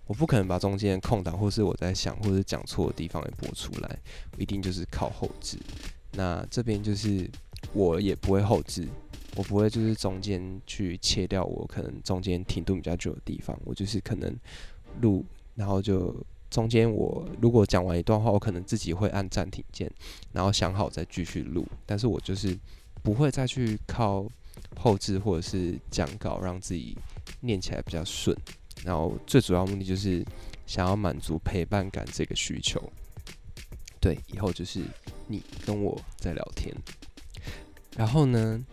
[0.08, 3.98] 我不可能把中间空档，或是我在想，或是讲错的地方给播出来，
[4.38, 5.56] 一定就是靠后置。
[6.12, 7.30] 那这边就是
[7.74, 8.88] 我也不会后置，
[9.36, 14.34] 我不会就是中间去切掉我可能中间停顿比较久的地方，我就是可能
[15.00, 16.16] 录，然后就
[16.50, 19.90] 中间我如果讲完一段话，我可能自己会按暂停键，
[20.32, 22.58] 然后想好再继续录，但是我就是
[23.02, 24.26] 不会再去靠
[24.76, 26.96] 后置或者是讲稿让自己
[27.40, 28.36] 念起来比较顺。
[28.84, 30.24] 然后最主要目的就是
[30.66, 32.80] 想要满足陪伴感这个需求。
[34.00, 34.80] 对，以后就是
[35.26, 36.72] 你跟我在聊天，
[37.96, 38.64] 然后呢，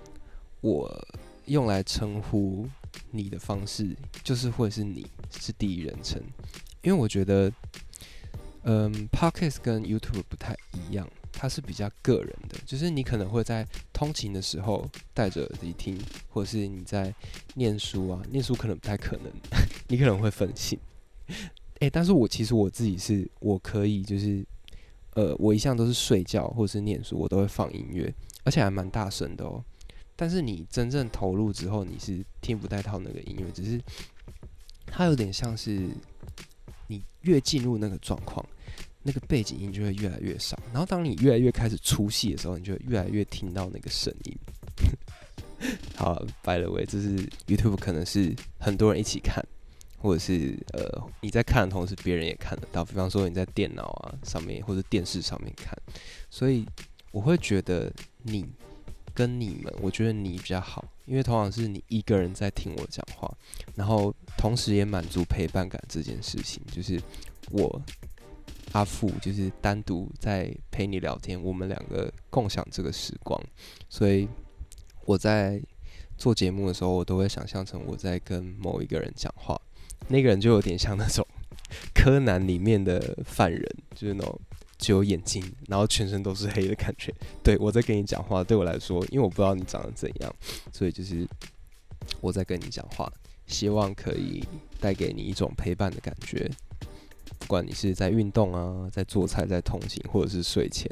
[0.61, 0.89] 我
[1.45, 2.67] 用来称呼
[3.09, 6.21] 你的方式就是会是你是第一人称，
[6.83, 7.51] 因为我觉得，
[8.65, 11.07] 嗯，Podcast 跟 YouTube 不太一样。
[11.37, 15.99] 它是比较个人的，就是你可能会在通勤的时候戴着耳机听，
[16.29, 17.13] 或者是你在
[17.55, 19.29] 念书啊，念书可能不太可能，
[19.89, 20.79] 你可能会分心。
[21.79, 24.45] 诶、但是我其实我自己是，我可以就是，
[25.15, 28.11] 呃，我一向都是睡觉或者是念书，我都会放音乐，
[28.45, 29.61] 而且还蛮大声的哦。
[30.15, 33.77] 但是你真正投入之后，你是听不太到那个音乐，只是
[34.85, 35.89] 它有点像是
[36.87, 38.45] 你越进入那个状况。
[39.07, 44.35] 那个背景音就会越来越少，然后当你越来越开始出戏的时候，你就越来越听到那个声音。
[45.95, 49.45] 好，by the way，这是 YouTube，可能是很多人一起看，
[49.99, 52.83] 或者是呃你在看的同时，别人也看得到。
[52.83, 55.77] 比方说你在电脑啊上面或者电视上面看，
[56.31, 56.65] 所以
[57.11, 57.93] 我会觉得
[58.23, 58.43] 你
[59.13, 63.31] 跟你们，我觉得你比较好，因为通常是你一个人在听我讲话，
[63.75, 67.01] 然后同时也满足陪伴感这件事情，就是
[67.51, 67.81] 我。
[68.71, 73.41] 阿富就是单独在陪你聊天，我们两个共享这个时光，
[73.87, 74.27] 所以
[75.05, 75.61] 我在
[76.17, 79.57] 做节目的时候，我都会想象成我在跟某一个人讲话，
[80.09, 81.25] 那个人就有点像那种
[81.93, 84.41] 柯南里面的犯人，就是那种
[84.77, 87.13] 只有眼睛，然后全身都是黑的感觉。
[87.41, 90.35] 对，我在跟你讲话，对我来说，因为我不知道你长得怎样，
[90.73, 91.25] 所以就是
[92.19, 93.09] 我在跟你讲话，
[93.47, 94.43] 希望可以
[94.79, 96.49] 带给你一种陪伴的感觉。
[97.39, 100.89] 不管你是在运动啊，在做菜，在通勤，或者是睡前。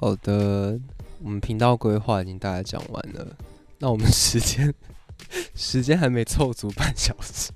[0.00, 0.78] 好的。
[1.20, 3.36] 我们频道规划已经大概讲完了，
[3.78, 4.72] 那我们时间
[5.52, 7.50] 时间还没凑足半小时，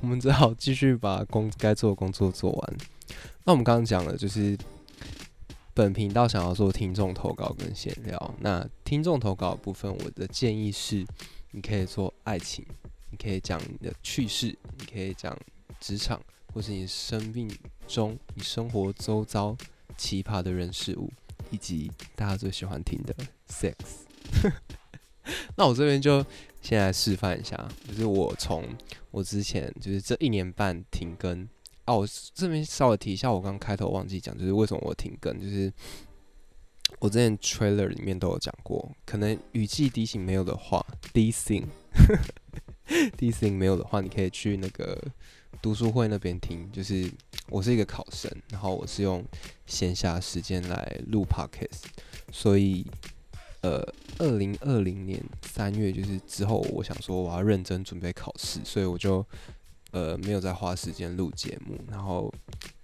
[0.00, 2.76] 我们只好继续把工该做的工作做完。
[3.42, 4.56] 那我们刚刚讲了，就是
[5.74, 8.34] 本频道想要做听众投稿跟闲聊。
[8.38, 11.04] 那听众投稿部分，我的建议是，
[11.50, 12.64] 你可以做爱情，
[13.10, 15.36] 你可以讲你的趣事，你可以讲
[15.80, 16.22] 职场，
[16.54, 17.50] 或是你生命
[17.88, 19.56] 中、你生活周遭
[19.96, 21.10] 奇葩的人事物，
[21.50, 23.14] 以及大家最喜欢听的
[23.48, 23.74] sex。
[25.56, 26.24] 那我这边就
[26.62, 28.64] 先来示范一下，就是我从
[29.10, 31.42] 我之前就是这一年半停更
[31.84, 35.72] 哦、啊，我这边稍微提一下，我刚开头忘记讲，就是为什么我停更，就是
[36.98, 44.98] 我之前 trailer 里面都有讲过，可能语气低型没有的话，desing，desing 没有的话，你可以去那个
[45.60, 47.10] 读书会那边听，就是
[47.48, 49.24] 我是一个考生，然后我是用
[49.66, 51.84] 闲暇时间来录 podcast，
[52.32, 52.86] 所以。
[53.60, 53.82] 呃，
[54.18, 59.26] 二零二零年三月就是之后，我想说我要认真准备考试，所以我就
[59.90, 61.76] 呃没有再花时间录节目。
[61.90, 62.32] 然后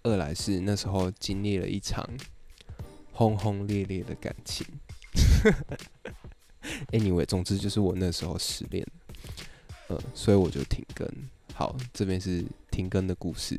[0.03, 2.05] 二来是那时候经历了一场
[3.13, 4.67] 轰轰烈烈的感情。
[6.91, 11.09] Anyway，总之就是我那时候失恋了，呃，所以我就停更。
[11.57, 13.59] 好，这边是停更的故事。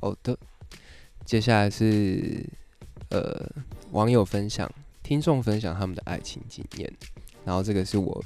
[0.00, 0.38] 好的，
[1.26, 2.42] 接下来是
[3.10, 3.46] 呃
[3.92, 4.70] 网友分享、
[5.10, 6.88] 听众分享他们的爱情经验，
[7.44, 8.24] 然后这个是我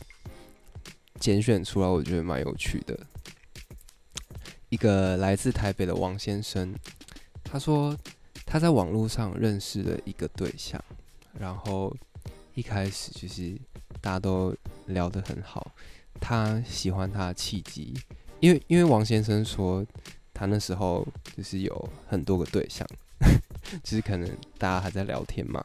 [1.18, 2.94] 拣选出来，我觉得蛮有趣的。
[4.68, 6.74] 一个来自台北的王先生，
[7.42, 7.96] 他说
[8.44, 10.78] 他在网络上认识了一个对象，
[11.32, 11.90] 然后
[12.52, 13.58] 一开始就是
[14.02, 15.72] 大家都聊得很好，
[16.20, 17.94] 他喜欢他的契机，
[18.40, 19.82] 因为因为王先生说。
[20.36, 22.84] 他那时候就是有很多个对象，
[23.84, 25.64] 就是可能大家还在聊天嘛，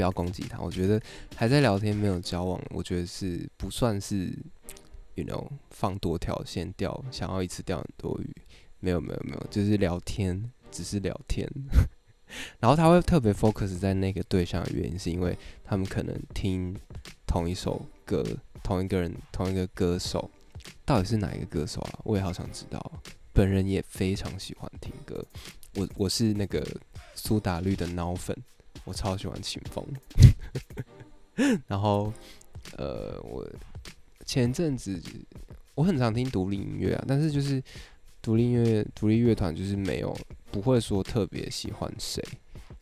[0.00, 0.58] 不要攻击他。
[0.60, 0.98] 我觉得
[1.36, 4.32] 还在聊天没有交往，我觉得是不算是
[5.14, 8.34] ，you know，放多条线钓，想要一次钓很多鱼。
[8.78, 11.46] 没有没有没有，就是聊天，只是聊天。
[12.60, 16.74] 然后他会特别 focus 在那个对象的原因，是因为他们可能听
[17.26, 18.24] 同一首歌，
[18.62, 20.30] 同一个人，同一个歌手，
[20.86, 22.00] 到底是哪一个歌手啊？
[22.04, 22.80] 我也好想知道。
[23.34, 25.22] 本人也非常喜欢听歌，
[25.74, 26.66] 我我是那个
[27.14, 28.34] 苏打绿的脑粉，
[28.90, 29.86] 我超喜欢秦风。
[31.68, 32.12] 然后，
[32.76, 33.48] 呃，我
[34.26, 35.00] 前阵子
[35.76, 37.62] 我很常听独立音乐啊，但是就是
[38.20, 40.12] 独立音乐、独立乐团就是没有
[40.50, 42.20] 不会说特别喜欢谁，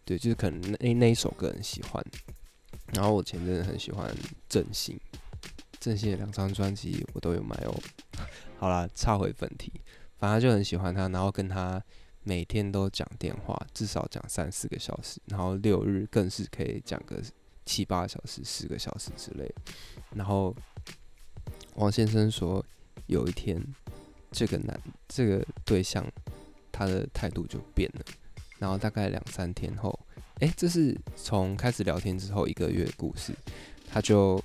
[0.06, 2.02] 对，就是可能那那一首歌很喜欢。
[2.94, 4.10] 然后我前阵子很喜欢
[4.48, 4.98] 郑兴，
[5.78, 7.74] 郑兴的两张专辑我都有买哦。
[8.58, 9.70] 好啦，岔回本题。
[10.16, 11.80] 反正就很喜欢他，然后跟他
[12.28, 17.22] 每天都讲电话，至少讲三四个小时，然后六日更是可以讲个
[17.64, 19.50] 七八小时、十个小时之类。
[20.14, 20.54] 然后
[21.76, 22.62] 王先生说，
[23.06, 23.58] 有一天
[24.30, 26.04] 这个男这个对象
[26.70, 28.04] 他的态度就变了，
[28.58, 29.98] 然后大概两三天后，
[30.40, 33.32] 诶，这是从开始聊天之后一个月的故事，
[33.90, 34.38] 他就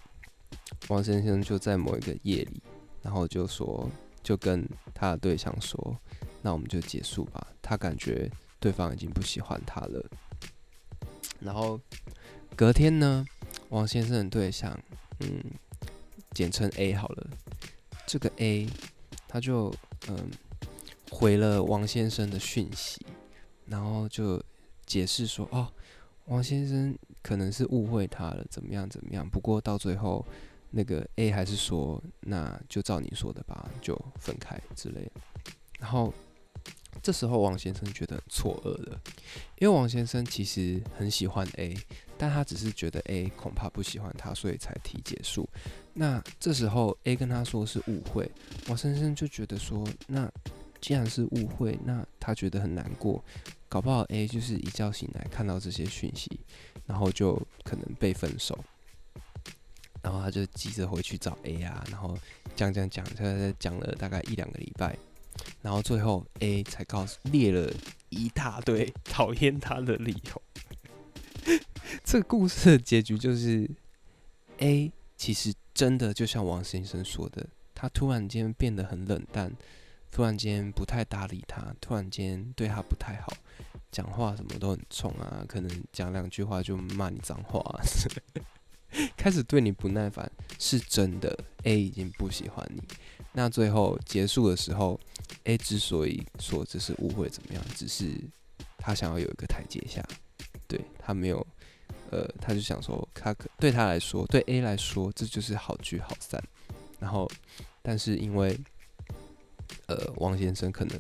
[0.88, 2.64] 王先生就在某一个夜里，
[3.02, 3.90] 然后就说。
[4.24, 6.00] 就跟他的对象说
[6.44, 8.30] ：“那我们就结束吧。”他感觉
[8.60, 10.06] 对方已经不喜欢他了。
[11.40, 11.82] 然后
[12.56, 13.26] 隔天呢，
[13.70, 14.80] 王先生的对象，
[15.22, 15.44] 嗯，
[16.32, 17.28] 简称 A 好了。
[18.06, 18.70] 这个 A
[19.28, 19.74] 他就
[20.10, 20.30] 嗯
[21.10, 23.04] 回了王先生的讯息，
[23.66, 24.40] 然后就
[24.86, 25.68] 解释说：“哦，
[26.26, 30.24] 王先生可能是误会他了，怎么样怎么样。”不过到最后。
[30.76, 35.12] 那个 A 还是说，那就照你说的吧，就分开之类的。
[35.80, 36.12] 然后
[37.02, 39.02] 这时候王先生觉得很错愕了，
[39.60, 41.76] 因为王先生其实很喜欢 A，
[42.18, 45.48] 但他只是觉得 A 恐怕不喜欢他，所以才提结束。
[45.94, 48.30] 那这时候 A 跟他说是误会，
[48.68, 50.32] 王先生就觉得说，那
[50.82, 53.24] 既然是误会，那他觉得很难过，
[53.70, 56.40] 搞不好 A 就是一觉醒来看到这些讯息，
[56.86, 58.58] 然后就可能被分手。
[60.02, 62.18] 然后他就急着回去找 A 啊，然后
[62.58, 63.24] 讲讲讲，他
[63.58, 64.98] 讲了大概一两个礼拜，
[65.62, 67.72] 然后最后 A 才告诉列了
[68.10, 70.42] 一大堆讨厌他的理由。
[72.04, 73.70] 这个故事的结局就是
[74.58, 79.56] A 其实真的就像王先生说的，他突然间变得很冷淡，
[80.12, 83.34] 突然间不太搭理他，突然间对他不太好。
[83.92, 87.80] 讲话什么都很冲啊，可能讲两句话就骂你脏话啊，
[89.16, 91.38] 开始对你不耐烦，是真的。
[91.64, 92.82] A 已经不喜欢你，
[93.34, 95.00] 那最后结束的时候
[95.46, 98.14] ，A 之所以说这是误会怎么样，只是
[98.78, 100.06] 他想要有一个台阶下，
[100.68, 101.46] 对，他没有，
[102.12, 106.42] 呃，他就想说他可对他来说，对 A 来说，这就是好聚好散。
[107.00, 107.30] 然后，
[107.82, 108.58] 但是因为，
[109.88, 110.98] 呃，王先生可能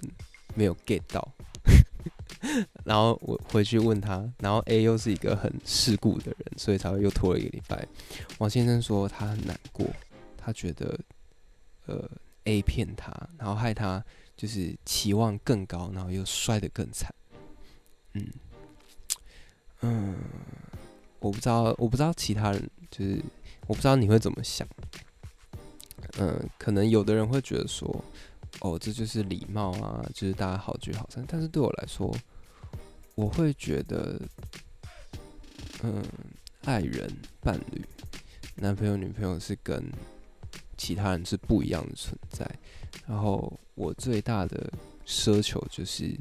[0.55, 1.31] 没有 get 到。
[2.83, 7.87] 然后我回去问他，然后 A 又是一个很世故的人，所以才会又拖了一个礼拜。
[8.39, 9.87] 王先生说他很难过，
[10.35, 10.99] 他觉得
[11.85, 12.09] 呃
[12.45, 14.03] A 骗他，然后害他
[14.35, 17.13] 就是期望更高，然后又摔得更惨。
[18.13, 18.27] 嗯
[19.81, 20.15] 嗯，
[21.19, 23.21] 我不知道，我不知道其他人，就是
[23.67, 24.67] 我不知道你会怎么想。
[26.19, 28.03] 嗯，可能有的人会觉得说，
[28.59, 31.25] 哦，这就是礼貌啊，就是大家好聚好散。
[31.27, 32.13] 但是对我来说，
[33.15, 34.21] 我会觉得，
[35.81, 36.03] 嗯，
[36.65, 37.09] 爱人、
[37.41, 37.83] 伴侣、
[38.55, 39.83] 男朋友、女朋友是跟
[40.83, 42.45] 其他人是不一样的存在。
[43.07, 44.69] 然后我最大的
[45.05, 46.13] 奢求就是，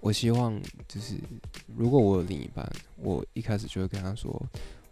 [0.00, 1.16] 我希望就是，
[1.76, 2.66] 如果我有另一半，
[2.96, 4.42] 我一开始就会跟他说，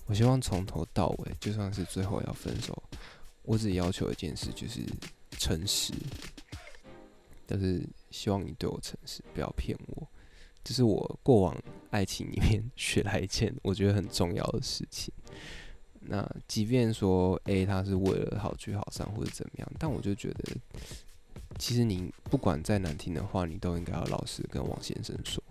[0.04, 2.82] 我希望从头到尾，就算是最后要分手，
[3.40, 4.80] 我只要求一件事，就是
[5.38, 5.94] 诚实。
[7.46, 10.06] 但是希望你对我诚实，不要骗我。
[10.62, 11.56] 这是我过往
[11.90, 15.12] 爱情里面学来一件我觉得很重要的事情。
[16.04, 20.44] 那即便说 A 他是为了好聚好散或者怎么样，但我就觉得，
[21.58, 25.42] 其实你不管再难听的话，你都应该要老实跟王先生说。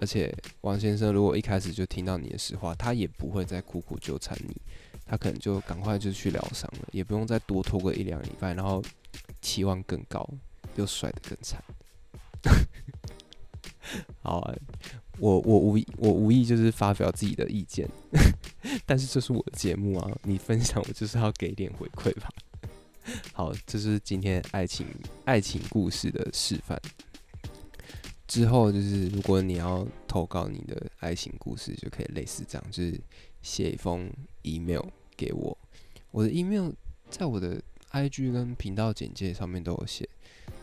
[0.00, 4.56] 而且王先生如果一开始就听到你的实话，他也不会再苦苦纠缠你，
[5.04, 8.82] 他可能就赶快就去疗伤了，也不用再多拖个一两礼拜，然后
[9.42, 10.26] 期望更高，
[10.76, 11.62] 又摔得更惨。
[14.22, 14.54] 好啊，
[15.20, 17.88] 我我无意我无意就是发表自己的意见，
[18.86, 22.28] 但是这是我的节目啊，你分享我就是要给点回馈吧。
[23.32, 24.86] 好，这是今天爱情
[25.24, 26.80] 爱情故事的示范。
[28.26, 33.00] 之后就是如果你要投稿你的爱情故事，就可以类似这样，就是
[33.42, 34.10] 写一封
[34.42, 34.84] email
[35.16, 35.56] 给我，
[36.12, 36.70] 我的 email
[37.08, 37.60] 在我的
[37.90, 40.08] IG 跟频道简介上面都有写。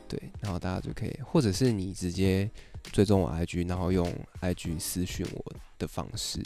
[0.07, 2.49] 对，然后大家就可以，或者是你直接
[2.91, 6.41] 追踪我 IG，然后用 IG 私讯我的方式，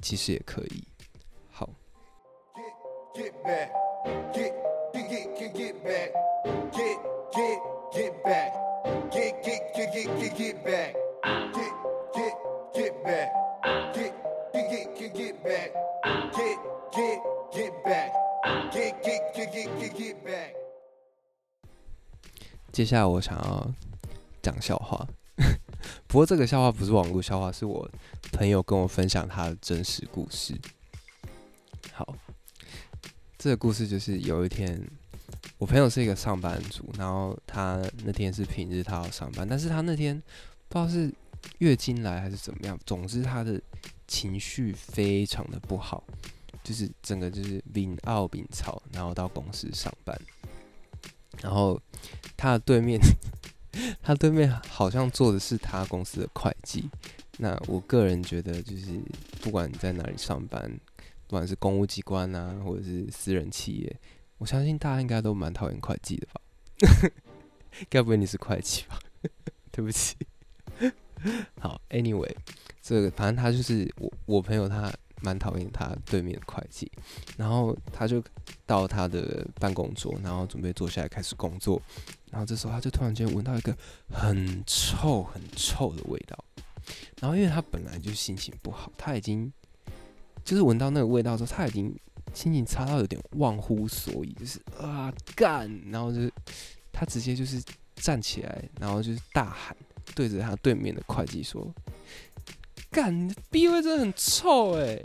[0.00, 0.82] 其实也可以。
[1.50, 1.68] 好。
[22.72, 23.70] 接下来我想要
[24.40, 25.06] 讲笑话，
[26.08, 27.86] 不过这个笑话不是网络笑话，是我
[28.32, 30.58] 朋友跟我分享他的真实故事。
[31.92, 32.16] 好，
[33.36, 34.82] 这个故事就是有一天，
[35.58, 40.16] 我朋友是一个上班族，然后他那天是平日，他要上班，但是他那天
[40.70, 41.12] 不知道是
[41.58, 43.60] 月经来还是怎么样，总之他的
[44.08, 46.02] 情绪非常的不好，
[46.64, 50.18] 就是整个就是面懊面草，然后到公司上班。
[51.40, 51.80] 然后
[52.36, 53.00] 他的对面，
[54.02, 56.90] 他对面好像坐的是他公司的会计。
[57.38, 59.00] 那我个人觉得，就是
[59.40, 60.70] 不管你在哪里上班，
[61.26, 63.96] 不管是公务机关啊，或者是私人企业，
[64.38, 66.40] 我相信大家应该都蛮讨厌会计的吧？
[67.88, 68.98] 该不会你是会计吧？
[69.72, 70.16] 对不起。
[71.58, 72.34] 好，Anyway，
[72.82, 74.92] 这个反正他就是我我朋友他。
[75.22, 76.90] 蛮讨厌他对面的会计，
[77.36, 78.22] 然后他就
[78.66, 81.80] 到他的办公桌，然后准备坐下来开始工作，
[82.30, 83.76] 然后这时候他就突然间闻到一个
[84.12, 86.44] 很臭很臭的味道，
[87.20, 89.52] 然后因为他本来就心情不好，他已经
[90.44, 91.94] 就是闻到那个味道之后，他已经
[92.34, 96.32] 心情差到有点忘乎所以，就是啊干，然后就是
[96.92, 97.62] 他直接就是
[97.94, 99.76] 站起来，然后就是大喊，
[100.14, 101.72] 对着他对面的会计说。
[102.92, 105.02] 干，你的鼻味真的很臭哎！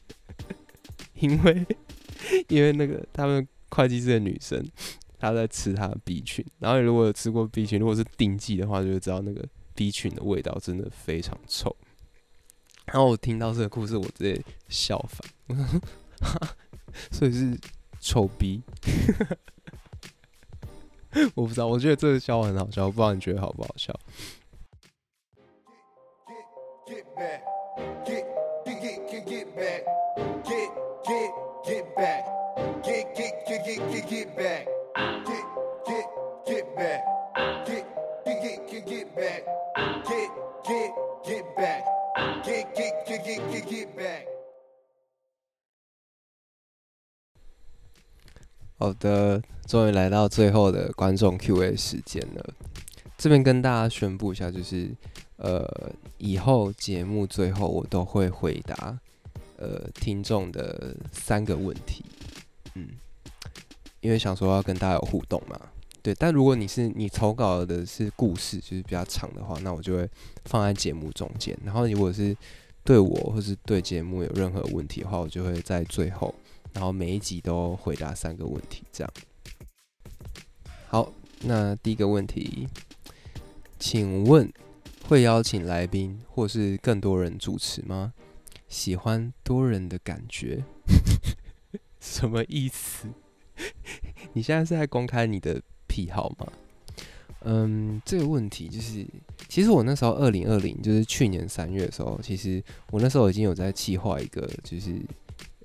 [1.20, 1.66] 因为
[2.48, 4.66] 因为那个他们会计师的女生，
[5.18, 11.76] 她在吃她的 B 群，然后你如果有吃过 B 群，如果是定剂的话，就会知道那个 B 群的味道真的非常臭。
[12.86, 15.80] 然后我听到这个故事，我直接笑翻，我说，
[17.10, 17.58] 所以是
[18.00, 18.62] 臭逼。
[21.34, 23.94] 我不知道，我觉得这个笑话很好笑，我不知道你觉得好不好笑。
[26.86, 27.42] Get back,
[28.04, 28.26] get
[28.66, 29.84] get get get back,
[30.44, 30.70] get
[31.02, 31.30] get
[31.64, 32.24] get back,
[32.82, 34.66] get get get get get get back,
[35.24, 35.44] get
[35.86, 36.06] get
[36.44, 37.00] get back,
[37.64, 37.86] get
[38.44, 38.84] get get
[41.24, 41.84] get back,
[42.44, 44.26] get get get get get get back。
[48.76, 52.54] 好的，终于来到最后的观众 Q A 时间了，
[53.16, 54.94] 这边跟大家宣布一下，就是。
[55.36, 58.98] 呃，以后节目最后我都会回答
[59.56, 62.04] 呃听众的三个问题。
[62.74, 62.88] 嗯，
[64.00, 65.60] 因为想说要跟大家有互动嘛。
[66.02, 70.06] 对，但如果你是你投稿的是故事，就是比较长的话，那我就会
[70.44, 71.58] 放在节目中间。
[71.64, 72.36] 然后如果是
[72.84, 76.34] 对我或是对节目有任何问题的话，我就会在最后，
[76.74, 79.12] 然后每一集都回答三个问题，这样。
[80.88, 81.10] 好，
[81.40, 82.68] 那第一个问题，
[83.78, 84.52] 请问
[85.08, 88.12] 会邀请来宾或是更多人主持吗？
[88.68, 90.64] 喜欢多人的感觉？
[92.00, 93.08] 什么意思？
[94.32, 95.60] 你现在是在公开你的？
[95.86, 96.52] 癖好吗？
[97.42, 99.06] 嗯，这个问题就是，
[99.48, 105.00] 其实我那时候二零二零就是去年三月的时候，其实我那时候已经有在计划一个，就是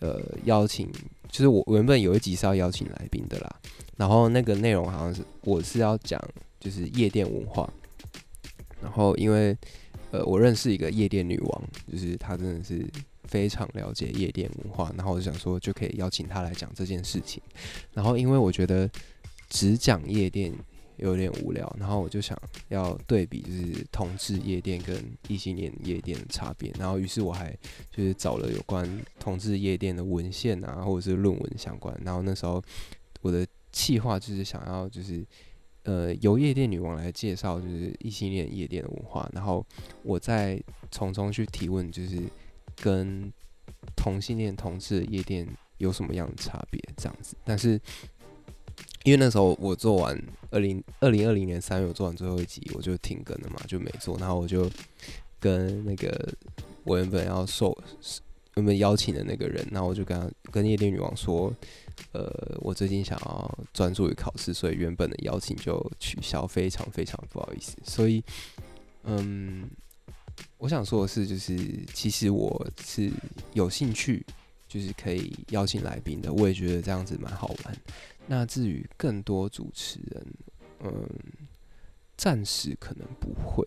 [0.01, 0.87] 呃邀请，
[1.29, 3.55] 就是我原本有一集是要邀请来宾的啦，
[3.97, 6.21] 然后那个内容好像是我是要讲
[6.59, 7.67] 就是夜店文化，
[8.81, 9.57] 然后因为
[10.11, 12.85] 呃我认识一个夜店女王，就是她真的是
[13.23, 17.41] 非常了解夜店文化，然后我就想说就可以邀请她来讲这件事情，
[17.93, 18.89] 然后因为我觉得。
[19.51, 20.53] 只讲夜店
[20.97, 26.71] 有点无聊，然后我就想要对比，就是同志夜店跟异性恋夜店的差别。
[26.77, 27.51] 然后于是我还
[27.89, 28.87] 就是找了有关
[29.19, 31.99] 同志夜店的文献啊，或者是论文相关。
[32.05, 32.63] 然后那时候
[33.21, 35.25] 我的计划就是想要就是
[35.83, 39.65] 呃由夜店女王来介绍就是异性恋夜店的文化，然后
[40.03, 40.61] 我再
[40.91, 42.21] 从中去提问，就是
[42.75, 43.31] 跟
[43.95, 47.35] 同性恋同志的夜店有什么样的差别这样子。
[47.43, 47.79] 但是
[49.03, 50.21] 因为那时候我做完
[50.51, 54.17] 二零二零二零年三月我做完最后一集，我就停更了嘛，就没做。
[54.17, 54.69] 然后我就
[55.39, 56.33] 跟那个
[56.83, 57.75] 我原本要受
[58.59, 61.53] 原本邀请的那个人，然后我就跟他跟夜店女王说，
[62.11, 67.77] 呃，我最近想要专注于考试，所以原本的邀请就取消，非常非常不好意思。
[67.85, 68.21] 所以，
[69.03, 69.69] 嗯，
[70.57, 71.57] 我想说的是，就是
[71.93, 73.09] 其实我是
[73.53, 74.25] 有兴趣，
[74.67, 77.77] 就是可以邀请来宾的，我也觉得这样子蛮好玩。
[78.27, 80.27] 那至于更多主持人，
[80.83, 81.09] 嗯，
[82.17, 83.65] 暂时可能不会。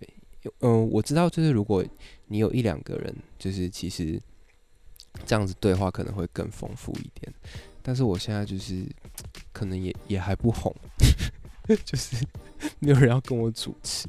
[0.61, 1.83] 嗯，我知道，就是如果
[2.27, 4.21] 你有一两个人，就是其实
[5.27, 7.33] 这样子对话可能会更丰富一点。
[7.83, 8.87] 但是我现在就是
[9.53, 10.75] 可能也也还不红，
[11.85, 12.17] 就是
[12.79, 14.09] 没有人要跟我主持。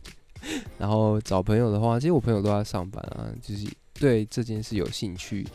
[0.78, 5.47] 然后找朋友的话，其实我朋友都在上班啊，就是对这件事有兴趣，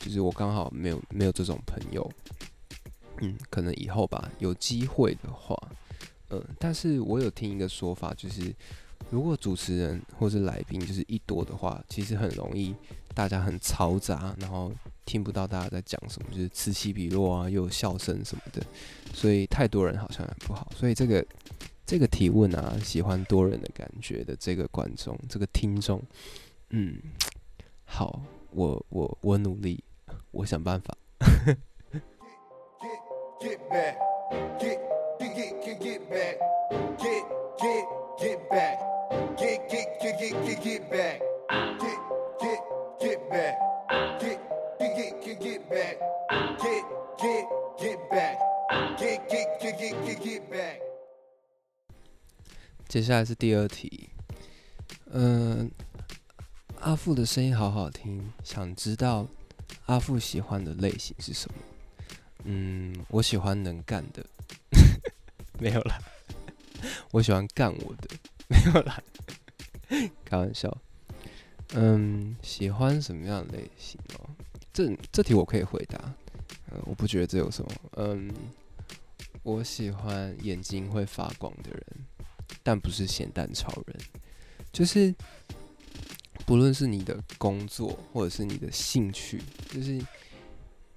[0.00, 2.10] 就是我刚好没有没有这种朋友。
[3.20, 5.56] 嗯，可能以后吧，有机会的话，
[6.30, 8.54] 嗯，但是我有听一个说法，就是
[9.10, 12.72] 如果主持人或是来宾就是一多的话，其实很容易
[13.18, 14.70] 大家很嘈杂，然后
[15.04, 18.62] 听不到大家在讲什么，就是此起彼落啊，又有笑声什么的，
[19.12, 20.70] 所以太多人好像也不好。
[20.76, 21.26] 所以这个
[21.84, 26.00] 这个提问啊，喜欢多人的感觉的这个观众，这个听众，
[26.70, 26.96] 嗯，
[27.84, 29.82] 好，我我我努力，
[30.30, 30.96] 我想办法。
[33.40, 33.96] Get back,
[34.60, 34.78] get,
[35.18, 36.38] get, get, get, back,
[36.96, 37.24] get,
[37.58, 37.84] get,
[38.20, 38.78] get back,
[52.88, 54.08] 接下来是第二题，
[55.10, 55.70] 嗯，
[56.80, 59.26] 阿富的声音好好听，想知道
[59.84, 61.58] 阿富喜欢的类型是什么？
[62.44, 64.24] 嗯，我喜欢能干的，
[65.60, 65.98] 没有啦。
[67.10, 68.08] 我喜欢干我的，
[68.48, 69.02] 没有啦，
[70.24, 70.74] 开玩笑。
[71.74, 74.30] 嗯，喜欢什么样的类型哦？
[74.72, 75.98] 这这题我可以回答。
[76.70, 77.70] 嗯，我不觉得这有什么。
[77.96, 78.32] 嗯，
[79.42, 81.87] 我喜欢眼睛会发光的人，
[82.68, 83.96] 但不是咸蛋超人。
[84.70, 85.14] 就是
[86.44, 89.40] 不论是你的工作，或者是你的兴趣，
[89.70, 89.98] 就是。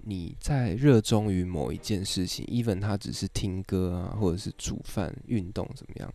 [0.04, 6.12] 你在热衷于某一件事情，even 它只是听歌啊，或者是煮饭、运动怎么样？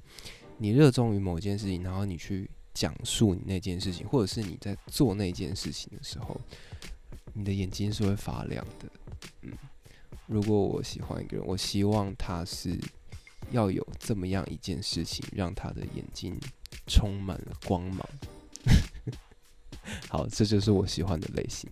[0.57, 6.37] 你热衷于某一件事情，然后你去讲述你那件事情，或者是你在做那件事情的时候，
[7.31, 8.89] 你的眼睛是会发亮的。
[9.43, 9.53] 嗯，
[10.25, 12.77] 如果我喜欢一个人，我希望他是
[13.51, 16.37] 要有这么样一件事情，让他的眼睛
[16.87, 18.07] 充满了光芒。
[20.09, 21.69] 好，这就是我喜欢的类型。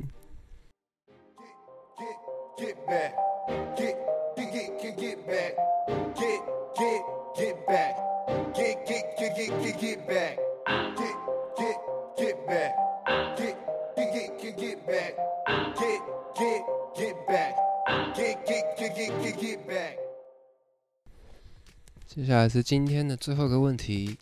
[22.15, 24.17] 接下来是今天的最后一个问题。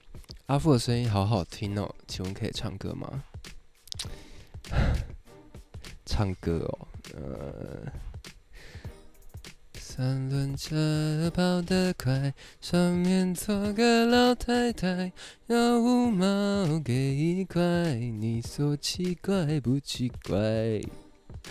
[0.47, 3.23] 阿富的声音好好听哦，请问可以唱歌吗？
[6.03, 7.93] 唱歌哦，呃，
[9.75, 15.11] 三轮车跑得快，上面坐个老太太，
[15.45, 17.61] 要五毛给一块，
[17.93, 20.81] 你说奇怪不奇怪？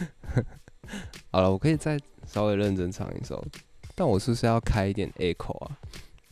[1.31, 3.47] 好了，我可以再稍微认真唱一首，
[3.95, 5.79] 但我是不是要开一点 echo 啊？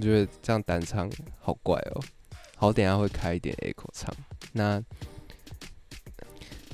[0.01, 2.01] 我觉得这样单唱好怪哦。
[2.57, 4.11] 好，等下会开一点 echo 唱。
[4.53, 4.83] 那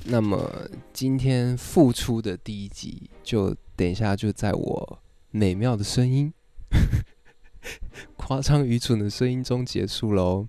[0.05, 0.49] 那么
[0.93, 4.99] 今天复出的第一集，就等一下就在我
[5.31, 6.31] 美妙的声音、
[8.15, 10.47] 夸张愚蠢的声音中结束喽。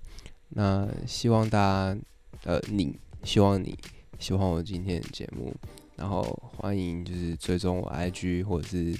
[0.50, 1.98] 那希望大家，
[2.44, 3.76] 呃，你希望你
[4.20, 5.52] 喜欢我今天的节目，
[5.96, 6.22] 然后
[6.56, 8.96] 欢迎就是追踪我 IG 或者是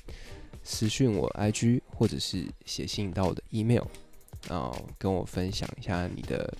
[0.71, 3.85] 私讯我 IG，或者是写信到我的 email。
[4.47, 6.55] 然后跟我分享一下你的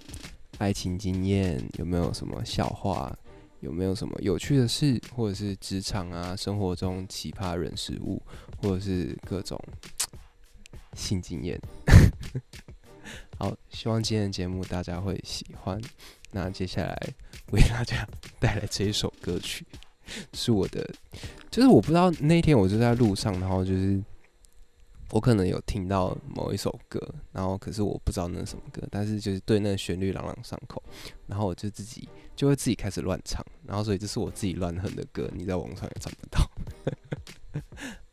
[0.57, 3.15] 爱情经验，有没有什么笑话，
[3.61, 8.21] 有没有什么有趣的事，或者是职场啊、生活中奇葩人事物，
[8.57, 9.63] 或者是各种
[10.95, 11.61] 性经验。
[13.39, 15.81] 好，希望今天的节目大家会喜欢。
[16.31, 16.99] 那接下来
[17.53, 18.09] 为大家
[18.41, 19.67] 带来这一首歌曲，
[20.33, 20.91] 是我的，
[21.59, 24.01] 就是我不知道那天我就在路上，然后就是。
[25.11, 27.01] 我可能有听到某一首歌，
[27.33, 30.83] 然后可是我不知道那是什么歌，但是就是对那旋律朗朗上口，
[31.27, 32.07] 然后我就自己
[32.37, 36.51] 就会自己开始乱唱，然后所以这是我自己乱哼的歌，你在网上也找不到。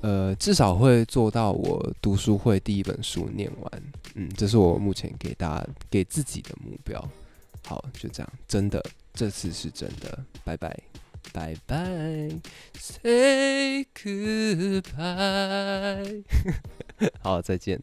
[0.01, 3.83] 呃，至少会做到我读书会第一本书念完，
[4.15, 7.03] 嗯，这是我目前给大家给自己的目标。
[7.67, 8.83] 好，就这样，真的，
[9.13, 10.75] 这次是真的，拜拜，
[11.33, 11.85] 拜拜
[12.79, 14.95] ，say goodbye，
[17.21, 17.83] 好，再见。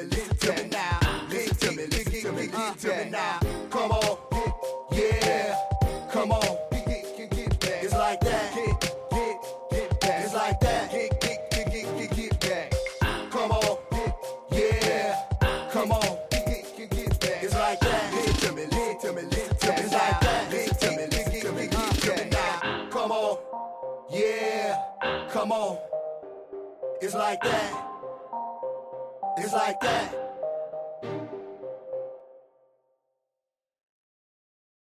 [0.00, 0.98] me, listen to me now.
[1.28, 3.40] Listen to me, listen to me, listen to me now.
[3.70, 4.18] Come on,
[4.92, 5.58] yeah,
[6.10, 6.56] come on.
[6.72, 8.56] It's like that.
[10.02, 10.90] It's like that.
[10.90, 12.72] Get back.
[13.30, 13.78] Come on,
[14.52, 15.22] yeah,
[15.70, 16.18] come on.
[16.32, 18.12] It's like that.
[18.14, 19.82] Listen to me, listen to me, listen to me.
[19.82, 20.50] It's like that.
[20.50, 22.88] Listen to me, listen to me, listen to me now.
[22.90, 23.38] Come on,
[24.10, 25.78] yeah, come on.
[27.00, 27.89] It's like that
[29.52, 30.29] like that.